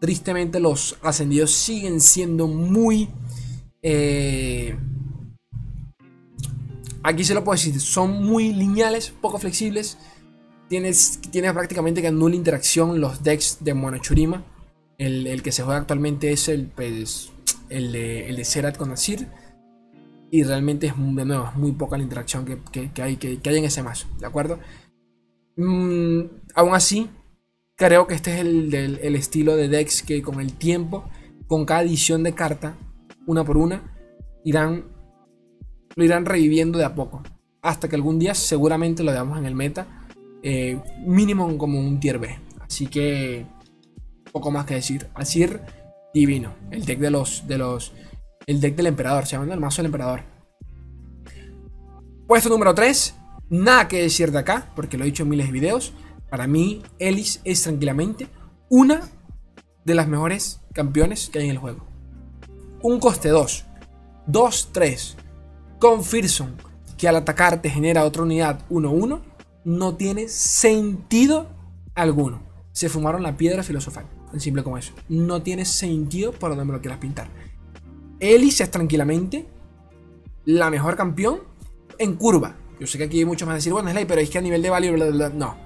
Tristemente 0.00 0.60
los 0.60 0.98
ascendidos 1.02 1.50
siguen 1.52 2.00
siendo 2.00 2.46
muy... 2.46 3.08
Eh, 3.82 4.76
aquí 7.02 7.24
se 7.24 7.34
lo 7.34 7.44
puedo 7.44 7.56
decir, 7.56 7.78
son 7.80 8.24
muy 8.24 8.52
lineales, 8.52 9.10
poco 9.20 9.38
flexibles. 9.38 9.98
Tienes, 10.68 11.20
tienes 11.30 11.52
prácticamente 11.52 12.02
que 12.02 12.10
nula 12.10 12.34
interacción 12.34 13.00
los 13.00 13.22
decks 13.22 13.58
de 13.60 13.74
Monochurima. 13.74 14.44
El, 14.98 15.26
el 15.26 15.42
que 15.42 15.52
se 15.52 15.62
juega 15.62 15.80
actualmente 15.80 16.32
es 16.32 16.48
el, 16.48 16.66
pues, 16.66 17.30
el, 17.68 17.92
de, 17.92 18.28
el 18.28 18.36
de 18.36 18.44
Serat 18.44 18.76
con 18.76 18.90
Asir. 18.90 19.28
Y 20.30 20.42
realmente 20.42 20.88
es, 20.88 20.94
de 20.96 21.24
nuevo, 21.24 21.50
muy 21.56 21.72
poca 21.72 21.96
la 21.96 22.02
interacción 22.02 22.44
que, 22.44 22.90
hay, 23.02 23.16
que, 23.16 23.40
hay 23.42 23.56
en 23.56 23.64
ese 23.64 23.82
mazo, 23.82 24.06
¿de 24.18 24.26
acuerdo? 24.26 24.58
Mm, 25.56 26.24
aún 26.54 26.74
así, 26.74 27.08
creo 27.76 28.06
que 28.06 28.14
este 28.14 28.34
es 28.34 28.40
el, 28.40 28.74
el 28.74 29.16
estilo 29.16 29.56
de 29.56 29.68
decks 29.68 30.02
que 30.02 30.20
con 30.20 30.40
el 30.40 30.52
tiempo, 30.52 31.08
con 31.46 31.64
cada 31.64 31.82
edición 31.82 32.22
de 32.22 32.34
carta, 32.34 32.76
una 33.26 33.42
por 33.42 33.56
una, 33.56 33.94
irán 34.44 34.84
lo 35.98 36.04
irán 36.04 36.26
reviviendo 36.26 36.78
de 36.78 36.84
a 36.84 36.94
poco. 36.94 37.24
Hasta 37.60 37.88
que 37.88 37.96
algún 37.96 38.20
día 38.20 38.32
seguramente 38.34 39.02
lo 39.02 39.10
veamos 39.10 39.36
en 39.36 39.46
el 39.46 39.56
meta. 39.56 39.97
Eh, 40.42 40.80
mínimo 41.04 41.56
como 41.58 41.78
un 41.78 42.00
tier 42.00 42.18
B. 42.18 42.38
Así 42.60 42.86
que 42.86 43.46
poco 44.32 44.50
más 44.50 44.66
que 44.66 44.74
decir. 44.74 45.08
Asir 45.14 45.60
divino. 46.14 46.54
El 46.70 46.84
deck 46.84 46.98
de 46.98 47.10
los. 47.10 47.46
de 47.46 47.58
los. 47.58 47.92
El 48.46 48.60
deck 48.60 48.76
del 48.76 48.86
emperador. 48.86 49.26
Se 49.26 49.36
llama 49.36 49.52
el 49.52 49.60
mazo 49.60 49.82
del 49.82 49.86
emperador. 49.86 50.22
Puesto 52.26 52.48
número 52.48 52.74
3. 52.74 53.14
Nada 53.50 53.88
que 53.88 54.02
decir 54.02 54.30
de 54.32 54.38
acá. 54.38 54.72
Porque 54.74 54.96
lo 54.96 55.04
he 55.04 55.06
dicho 55.06 55.22
en 55.22 55.30
miles 55.30 55.46
de 55.46 55.52
videos. 55.52 55.92
Para 56.30 56.46
mí, 56.46 56.82
Ellis 56.98 57.40
es 57.44 57.62
tranquilamente 57.62 58.28
una 58.68 59.08
de 59.84 59.94
las 59.94 60.08
mejores 60.08 60.60
campeones 60.74 61.30
que 61.30 61.38
hay 61.38 61.46
en 61.46 61.52
el 61.52 61.58
juego. 61.58 61.86
Un 62.82 63.00
coste 63.00 63.30
2. 63.30 63.64
2-3 64.28 65.14
con 65.78 66.04
Fearson, 66.04 66.56
que 66.96 67.08
al 67.08 67.16
atacar 67.16 67.62
te 67.62 67.70
genera 67.70 68.04
otra 68.04 68.22
unidad 68.22 68.60
1-1, 68.68 69.20
no 69.64 69.96
tiene 69.96 70.28
sentido 70.28 71.48
alguno. 71.94 72.40
Se 72.72 72.88
fumaron 72.88 73.22
la 73.22 73.36
piedra 73.36 73.62
filosofal, 73.62 74.06
tan 74.30 74.40
simple 74.40 74.62
como 74.62 74.78
eso. 74.78 74.92
No 75.08 75.42
tiene 75.42 75.64
sentido 75.64 76.32
por 76.32 76.50
donde 76.50 76.64
me 76.64 76.72
lo 76.72 76.80
quieras 76.80 76.98
pintar. 76.98 77.28
Elise 78.20 78.64
es 78.64 78.70
tranquilamente 78.70 79.46
la 80.44 80.70
mejor 80.70 80.96
campeón 80.96 81.40
en 81.98 82.16
curva. 82.16 82.56
Yo 82.80 82.86
sé 82.86 82.98
que 82.98 83.04
aquí 83.04 83.18
hay 83.18 83.24
muchos 83.24 83.46
más 83.46 83.56
decir, 83.56 83.72
bueno, 83.72 83.90
Slay, 83.90 84.04
pero 84.04 84.20
es 84.20 84.30
que 84.30 84.38
a 84.38 84.40
nivel 84.40 84.62
de 84.62 84.70
value, 84.70 84.96
no. 85.34 85.56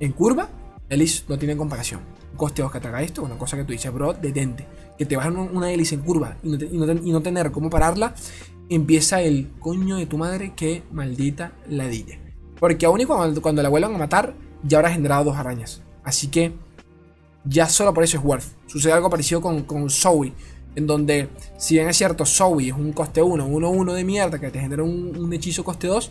En 0.00 0.12
curva, 0.12 0.48
Elise 0.88 1.24
no 1.28 1.38
tiene 1.38 1.56
comparación. 1.56 2.00
Costeos 2.36 2.70
que 2.70 2.78
haga 2.78 3.02
esto, 3.02 3.22
una 3.22 3.36
cosa 3.36 3.56
que 3.56 3.64
tú 3.64 3.72
dices, 3.72 3.92
bro, 3.92 4.12
detente. 4.12 4.66
Que 4.96 5.06
te 5.06 5.16
bajen 5.16 5.36
una 5.36 5.72
Elise 5.72 5.94
en 5.96 6.02
curva 6.02 6.36
y 6.42 7.10
no, 7.10 7.22
tener 7.22 7.50
cómo 7.50 7.70
pararla, 7.70 8.14
empieza 8.68 9.20
el 9.22 9.50
coño 9.58 9.96
de 9.96 10.06
tu 10.06 10.18
madre 10.18 10.52
que 10.54 10.82
maldita 10.92 11.52
ladilla. 11.68 12.18
Porque 12.58 12.86
aún 12.86 13.00
y 13.00 13.04
cuando, 13.04 13.40
cuando 13.42 13.62
la 13.62 13.68
vuelvan 13.68 13.94
a 13.94 13.98
matar, 13.98 14.34
ya 14.62 14.78
habrá 14.78 14.90
generado 14.90 15.24
dos 15.24 15.36
arañas. 15.36 15.82
Así 16.02 16.28
que 16.28 16.52
ya 17.44 17.68
solo 17.68 17.94
por 17.94 18.04
eso 18.04 18.18
es 18.18 18.24
worth. 18.24 18.44
Sucede 18.66 18.92
algo 18.92 19.10
parecido 19.10 19.40
con, 19.40 19.62
con 19.62 19.88
Zoe. 19.90 20.32
En 20.74 20.86
donde, 20.86 21.28
si 21.56 21.74
bien 21.74 21.88
es 21.88 21.96
cierto, 21.96 22.24
Zoe 22.24 22.68
es 22.68 22.74
un 22.74 22.92
coste 22.92 23.22
1, 23.22 23.48
1-1 23.48 23.92
de 23.94 24.04
mierda 24.04 24.38
que 24.38 24.50
te 24.50 24.60
genera 24.60 24.82
un, 24.82 25.32
hechizo 25.32 25.64
coste 25.64 25.86
2. 25.86 26.10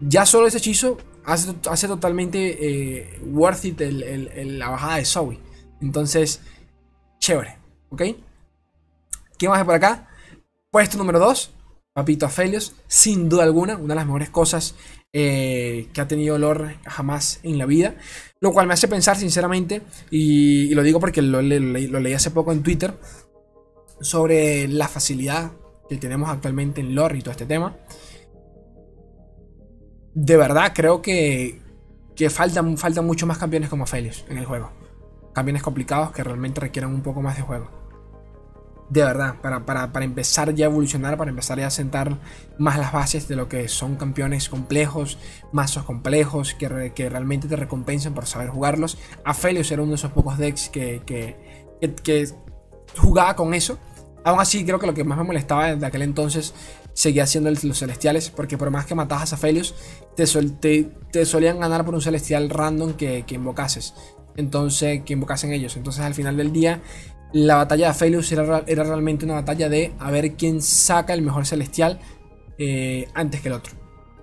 Ya 0.00 0.26
solo 0.26 0.46
ese 0.46 0.58
hechizo 0.58 0.98
hace, 1.24 1.54
hace 1.68 1.88
totalmente 1.88 3.00
eh, 3.00 3.20
worth 3.32 3.64
it 3.64 3.80
la 3.80 4.68
bajada 4.68 4.96
de 4.96 5.04
Zoe. 5.04 5.38
Entonces, 5.80 6.40
chévere. 7.18 7.56
¿Ok? 7.90 8.02
¿Qué 9.38 9.48
más 9.48 9.58
hay 9.58 9.64
por 9.64 9.74
acá? 9.74 10.08
Puesto 10.70 10.96
número 10.98 11.18
2. 11.18 11.50
Papito 11.94 12.24
Aphelios, 12.24 12.74
sin 12.86 13.28
duda 13.28 13.44
alguna, 13.44 13.76
una 13.76 13.88
de 13.88 13.96
las 13.96 14.06
mejores 14.06 14.30
cosas 14.30 14.74
eh, 15.12 15.88
que 15.92 16.00
ha 16.00 16.08
tenido 16.08 16.38
Lore 16.38 16.78
jamás 16.86 17.40
en 17.42 17.58
la 17.58 17.66
vida. 17.66 17.96
Lo 18.40 18.52
cual 18.52 18.66
me 18.66 18.72
hace 18.72 18.88
pensar, 18.88 19.16
sinceramente, 19.18 19.82
y, 20.10 20.74
lo 20.74 20.82
digo 20.82 21.00
porque 21.00 21.20
lo, 21.20 21.42
leí 21.42 22.12
hace 22.14 22.30
poco 22.30 22.52
en 22.52 22.62
Twitter, 22.62 22.98
sobre 24.00 24.68
la 24.68 24.88
facilidad 24.88 25.52
que 25.88 25.98
tenemos 25.98 26.30
actualmente 26.30 26.80
en 26.80 26.94
Lore 26.94 27.18
y 27.18 27.20
todo 27.20 27.32
este 27.32 27.46
tema. 27.46 27.76
De 30.14 30.36
verdad, 30.38 30.72
creo 30.74 31.02
que, 31.02 31.60
que 32.16 32.30
faltan, 32.30 32.78
faltan 32.78 33.06
muchos 33.06 33.28
más 33.28 33.36
campeones 33.36 33.68
como 33.68 33.84
Aphelios 33.84 34.24
en 34.30 34.38
el 34.38 34.46
juego. 34.46 34.72
Campeones 35.34 35.62
complicados 35.62 36.12
que 36.12 36.24
realmente 36.24 36.60
requieren 36.60 36.90
un 36.90 37.02
poco 37.02 37.20
más 37.20 37.36
de 37.36 37.42
juego 37.42 37.81
de 38.92 39.02
verdad, 39.02 39.36
para, 39.40 40.04
empezar 40.04 40.54
ya 40.54 40.66
a 40.66 40.68
evolucionar, 40.68 41.16
para 41.16 41.30
empezar 41.30 41.58
ya 41.58 41.68
a 41.68 41.70
sentar 41.70 42.18
más 42.58 42.78
las 42.78 42.92
bases 42.92 43.26
de 43.26 43.36
lo 43.36 43.48
que 43.48 43.66
son 43.68 43.96
campeones 43.96 44.50
complejos, 44.50 45.16
mazos 45.50 45.84
complejos, 45.84 46.52
que, 46.52 46.92
que 46.94 47.08
realmente 47.08 47.48
te 47.48 47.56
recompensan 47.56 48.12
por 48.12 48.26
saber 48.26 48.50
jugarlos. 48.50 48.98
Aphelios 49.24 49.70
era 49.72 49.80
uno 49.80 49.92
de 49.92 49.96
esos 49.96 50.12
pocos 50.12 50.36
decks 50.36 50.68
que, 50.68 51.00
que, 51.06 52.28
jugaba 52.98 53.34
con 53.34 53.54
eso. 53.54 53.78
Aún 54.24 54.40
así, 54.40 54.62
creo 54.62 54.78
que 54.78 54.86
lo 54.86 54.92
que 54.92 55.04
más 55.04 55.16
me 55.16 55.24
molestaba 55.24 55.74
de 55.74 55.86
aquel 55.86 56.02
entonces 56.02 56.52
seguía 56.92 57.26
siendo 57.26 57.50
los 57.50 57.78
celestiales, 57.78 58.28
porque 58.28 58.58
por 58.58 58.70
más 58.70 58.84
que 58.84 58.94
matas 58.94 59.32
a 59.32 59.36
Aphelios, 59.36 59.74
te, 60.16 60.26
te, 61.10 61.24
solían 61.24 61.60
ganar 61.60 61.86
por 61.86 61.94
un 61.94 62.02
celestial 62.02 62.50
random 62.50 62.92
que, 62.92 63.24
que 63.26 63.36
invocases. 63.36 63.94
Entonces, 64.36 65.02
que 65.04 65.14
invocasen 65.14 65.52
ellos. 65.52 65.78
Entonces, 65.78 66.02
al 66.02 66.14
final 66.14 66.36
del 66.36 66.52
día, 66.52 66.82
la 67.32 67.56
batalla 67.56 67.86
de 67.86 67.90
Aphelios 67.90 68.30
era, 68.30 68.60
realmente 68.66 69.24
una 69.24 69.34
batalla 69.34 69.68
de 69.68 69.94
a 69.98 70.10
ver 70.10 70.34
quién 70.34 70.60
saca 70.60 71.14
el 71.14 71.22
mejor 71.22 71.46
celestial 71.46 71.98
eh, 72.58 73.08
antes 73.14 73.40
que 73.40 73.48
el 73.48 73.54
otro. 73.54 73.74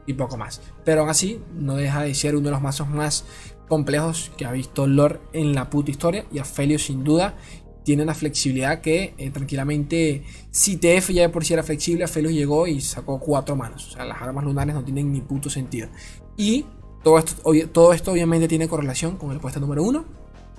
Y 0.06 0.14
poco 0.14 0.38
más. 0.38 0.62
Pero 0.86 1.02
aún 1.02 1.10
así, 1.10 1.42
no 1.54 1.76
deja 1.76 2.02
de 2.02 2.14
ser 2.16 2.36
uno 2.36 2.46
de 2.46 2.52
los 2.52 2.62
mazos 2.62 2.88
más 2.90 3.26
complejos 3.68 4.32
que 4.38 4.46
ha 4.46 4.52
visto 4.52 4.88
Lord 4.88 5.22
en 5.34 5.54
la 5.54 5.70
puta 5.70 5.92
historia. 5.92 6.26
Y 6.32 6.40
Aphelios, 6.40 6.84
sin 6.84 7.04
duda, 7.04 7.36
tiene 7.84 8.04
una 8.04 8.16
flexibilidad 8.16 8.82
que 8.82 9.14
eh, 9.18 9.30
tranquilamente, 9.30 10.24
si 10.50 10.78
TF 10.78 11.10
ya 11.12 11.24
de 11.24 11.30
por 11.30 11.46
sí 11.46 11.54
era 11.54 11.64
flexible, 11.64 12.04
Aphelios 12.04 12.34
llegó 12.34 12.66
y 12.66 12.82
sacó 12.82 13.20
cuatro 13.20 13.56
manos. 13.56 13.88
O 13.88 13.92
sea, 13.92 14.06
las 14.06 14.22
armas 14.22 14.44
lunares 14.44 14.74
no 14.74 14.84
tienen 14.84 15.12
ni 15.12 15.22
puto 15.22 15.50
sentido. 15.50 15.90
Y 16.38 16.66
todo 17.04 17.20
esto, 17.20 17.36
todo 17.72 17.94
esto 17.94 18.12
obviamente 18.12 18.48
tiene 18.48 18.68
correlación 18.68 19.18
con 19.18 19.32
el 19.32 19.40
puesto 19.40 19.60
número 19.60 19.84
uno. 19.84 20.06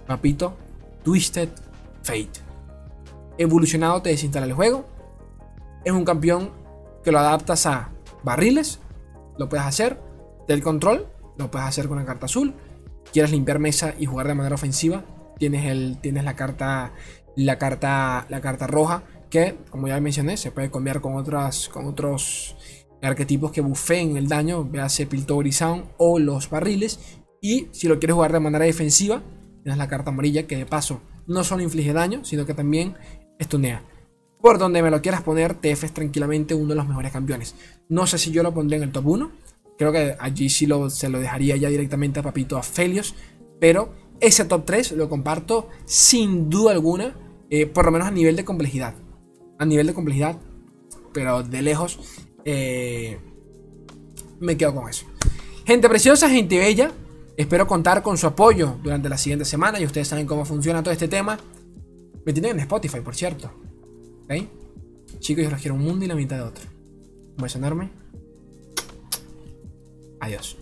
Papito, 0.07 0.57
Twisted 1.03 1.49
Fate. 2.03 2.41
Evolucionado 3.39 4.03
te 4.03 4.11
desinstala 4.11 4.47
el 4.47 4.53
juego. 4.53 4.87
Es 5.85 5.93
un 5.93 6.05
campeón 6.05 6.51
que 7.03 7.13
lo 7.13 7.19
adaptas 7.19 7.67
a 7.67 7.91
barriles. 8.23 8.81
Lo 9.39 9.49
puedes 9.49 9.65
hacer. 9.65 10.01
Del 10.47 10.63
control. 10.63 11.07
Lo 11.39 11.51
puedes 11.51 11.67
hacer 11.67 11.89
con 11.89 11.99
la 11.99 12.05
carta 12.05 12.27
azul. 12.27 12.55
Quieres 13.13 13.31
limpiar 13.31 13.59
mesa 13.59 13.95
y 13.99 14.07
jugar 14.07 14.29
de 14.29 14.35
manera 14.35 14.55
ofensiva. 14.55 15.05
Tienes, 15.39 15.67
el, 15.67 15.99
tienes 16.01 16.25
la 16.25 16.37
carta. 16.37 16.93
La 17.37 17.59
carta. 17.59 18.27
La 18.29 18.41
carta 18.41 18.67
roja. 18.67 19.03
Que, 19.31 19.57
como 19.71 19.89
ya 19.89 20.01
mencioné, 20.01 20.37
se 20.37 20.51
puede 20.51 20.71
cambiar 20.71 21.01
con 21.01 21.17
otras. 21.17 21.69
Con 21.69 21.87
otros 21.87 22.57
arquetipos 23.01 23.53
que 23.53 23.63
buffeen 23.63 24.17
el 24.17 24.29
daño. 24.29 24.65
Véase 24.65 25.07
Piltover 25.07 25.51
Sound 25.53 25.85
o 25.97 26.19
los 26.19 26.51
barriles. 26.51 27.21
Y 27.41 27.69
si 27.73 27.89
lo 27.89 27.99
quieres 27.99 28.15
jugar 28.15 28.33
de 28.33 28.41
manera 28.41 28.67
defensiva, 28.67 29.23
tienes 29.63 29.79
la 29.79 29.89
carta 29.89 30.11
amarilla 30.11 30.47
que 30.47 30.57
de 30.57 30.67
paso 30.67 31.01
no 31.27 31.45
solo 31.45 31.63
inflige 31.63 31.93
daño, 31.93 32.25
sino 32.25 32.47
que 32.47 32.55
también 32.55 32.97
estunea. 33.39 33.85
Por 34.41 34.59
donde 34.59 34.83
me 34.83 34.91
lo 34.91 35.03
quieras 35.03 35.23
poner, 35.23 35.55
TF 35.55 35.85
es 35.85 35.93
tranquilamente 35.93 36.55
uno 36.55 36.71
de 36.71 36.77
los 36.77 36.89
mejores 36.89 37.13
campeones. 37.13 37.55
No 37.89 38.07
sé 38.07 38.17
si 38.19 38.31
yo 38.31 38.43
lo 38.43 38.55
pondré 38.55 38.79
en 38.79 38.85
el 38.85 38.93
top 38.93 39.07
1. 39.07 39.31
Creo 39.77 39.93
que 39.93 40.17
allí 40.19 40.49
sí 40.49 40.67
lo, 40.67 40.89
se 40.89 41.09
lo 41.09 41.21
dejaría 41.21 41.57
ya 41.57 41.69
directamente 41.69 42.21
a 42.21 42.23
Papito 42.23 42.57
a 42.57 42.63
Felios. 42.63 43.15
Pero 43.61 43.95
ese 44.21 44.47
top 44.47 44.65
3 44.65 44.93
lo 44.93 45.09
comparto 45.09 45.69
sin 45.85 46.49
duda 46.49 46.73
alguna. 46.73 47.17
Eh, 47.51 47.67
por 47.67 47.85
lo 47.85 47.91
menos 47.91 48.09
a 48.09 48.11
nivel 48.11 48.37
de 48.37 48.45
complejidad. 48.45 48.95
A 49.59 49.67
nivel 49.67 49.87
de 49.87 49.95
complejidad. 49.95 50.39
Pero 51.13 51.43
de 51.43 51.61
lejos. 51.61 52.01
Eh, 52.47 53.19
me 54.41 54.57
quedo 54.57 54.75
con 54.75 54.89
eso. 54.89 55.05
Gente 55.67 55.89
preciosa, 55.89 56.31
gente 56.31 56.59
bella. 56.59 56.93
Espero 57.41 57.67
contar 57.67 58.03
con 58.03 58.19
su 58.19 58.27
apoyo 58.27 58.77
durante 58.83 59.09
la 59.09 59.17
siguiente 59.17 59.47
semana 59.47 59.81
y 59.81 59.87
ustedes 59.87 60.07
saben 60.07 60.27
cómo 60.27 60.45
funciona 60.45 60.83
todo 60.83 60.93
este 60.93 61.09
tema. 61.09 61.39
Me 62.27 62.35
tienen 62.35 62.51
en 62.51 62.61
Spotify, 62.61 63.01
por 63.01 63.15
cierto. 63.15 63.51
¿Ok? 64.25 64.45
Chicos, 65.21 65.45
yo 65.45 65.51
los 65.51 65.59
quiero 65.59 65.75
un 65.75 65.83
mundo 65.83 66.05
y 66.05 66.09
la 66.09 66.15
mitad 66.15 66.37
de 66.37 66.43
otro. 66.43 66.67
Un 67.39 67.43
beso 67.43 67.57
enorme. 67.57 67.89
Adiós. 70.21 70.59